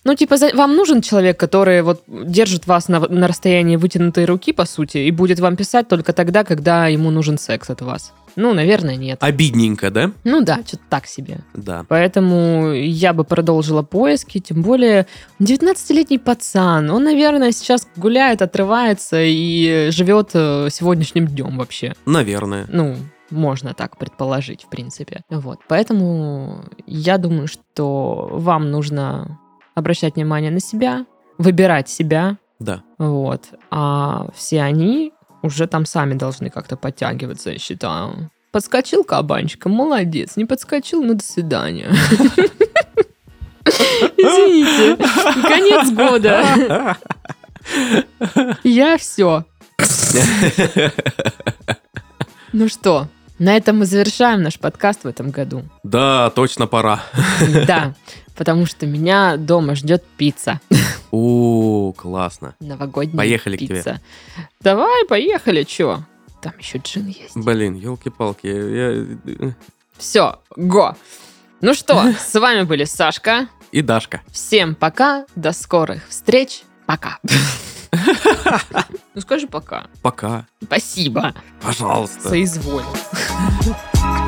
Ну, 0.06 0.16
типа, 0.16 0.38
за- 0.38 0.56
вам 0.56 0.76
нужен 0.76 1.02
человек, 1.02 1.40
который 1.40 1.82
вот 1.82 2.04
держит 2.08 2.68
вас 2.68 2.90
на, 2.90 3.00
на 3.00 3.28
расстоянии 3.28 3.78
вытянутой 3.78 4.26
руки, 4.26 4.54
по 4.54 4.66
сути, 4.66 4.98
и 4.98 5.12
будет 5.12 5.40
вам 5.40 5.56
писать 5.56 5.88
только 5.88 6.14
тогда, 6.14 6.44
когда 6.44 6.88
ему 6.88 7.10
нужен 7.12 7.38
секс 7.38 7.70
от 7.70 7.82
вас. 7.82 8.14
Ну, 8.36 8.54
наверное, 8.54 8.96
нет. 8.96 9.20
Обидненько, 9.22 9.92
да? 9.92 10.12
Ну 10.24 10.42
да, 10.42 10.60
что-то 10.66 10.84
так 10.90 11.06
себе. 11.06 11.40
Да. 11.54 11.86
Поэтому 11.88 12.72
я 12.74 13.14
бы 13.14 13.24
продолжила 13.24 13.84
поиски, 13.84 14.40
тем 14.40 14.62
более 14.64 15.06
19-летний 15.40 16.18
пацан, 16.18 16.90
он, 16.90 17.04
наверное, 17.04 17.52
сейчас 17.52 17.88
гуляет, 17.96 18.42
отрывается 18.42 19.18
и 19.22 19.90
живет 19.92 20.32
э, 20.34 20.70
сегодняшним 20.72 21.28
днем 21.28 21.58
вообще. 21.58 21.94
Наверное. 22.06 22.66
Ну, 22.70 22.96
можно 23.30 23.74
так 23.74 23.98
предположить, 23.98 24.64
в 24.64 24.70
принципе. 24.70 25.22
Вот, 25.30 25.60
поэтому 25.68 26.66
я 26.88 27.18
думаю, 27.18 27.48
что 27.48 28.30
вам 28.32 28.72
нужно 28.72 29.40
обращать 29.76 30.16
внимание 30.16 30.52
на 30.52 30.60
себя, 30.60 31.06
выбирать 31.38 31.90
себя, 31.90 32.38
Да. 32.60 32.84
вот, 32.98 33.46
а 33.72 34.28
все 34.36 34.62
они 34.62 35.12
уже 35.42 35.68
там 35.68 35.86
сами 35.86 36.14
должны 36.14 36.50
как-то 36.50 36.78
подтягиваться, 36.78 37.52
я 37.52 37.58
считаю. 37.60 38.30
Подскочил 38.52 39.04
кабанчиком, 39.04 39.72
молодец. 39.72 40.36
Не 40.36 40.46
подскочил, 40.46 41.02
ну 41.04 41.16
до 41.16 41.24
свидания. 41.24 41.90
Извините, 44.18 44.96
конец 45.48 45.92
года. 45.92 46.96
Я 48.64 48.98
все. 48.98 49.44
Ну 52.52 52.70
что, 52.70 53.08
на 53.40 53.58
этом 53.58 53.80
мы 53.80 53.86
завершаем 53.86 54.44
наш 54.44 54.60
подкаст 54.60 55.04
в 55.04 55.08
этом 55.08 55.32
году. 55.32 55.64
Да, 55.84 56.30
точно 56.36 56.68
пора. 56.68 57.02
Да, 57.68 57.96
потому 58.36 58.66
что 58.66 58.86
меня 58.86 59.38
дома 59.38 59.76
ждет 59.76 60.04
пицца. 60.18 60.60
О, 61.12 61.94
классно. 61.96 62.56
Новогодняя 62.60 63.18
Поехали 63.18 63.56
к 63.58 63.60
тебе. 63.60 63.76
пицца. 63.76 64.02
Давай, 64.62 65.06
поехали, 65.06 65.64
чё? 65.64 66.04
Там 66.42 66.54
еще 66.60 66.80
джин 66.80 67.08
есть. 67.08 67.36
Блин, 67.36 67.76
елки-палки. 67.76 68.48
Я... 68.48 69.56
Все, 69.98 70.40
го. 70.56 70.96
Ну 71.62 71.74
что, 71.74 72.14
с 72.20 72.34
вами 72.40 72.64
были 72.64 72.84
Сашка. 72.84 73.48
И 73.72 73.82
Дашка. 73.82 74.22
Всем 74.32 74.76
пока, 74.76 75.26
до 75.36 75.52
скорых 75.54 76.08
встреч. 76.10 76.64
Пока. 76.86 77.20
Ну 79.16 79.22
скажи 79.22 79.46
пока. 79.48 79.86
Пока. 80.02 80.48
Спасибо. 80.64 81.36
Пожалуйста. 81.62 82.30
Соизволил. 82.30 82.84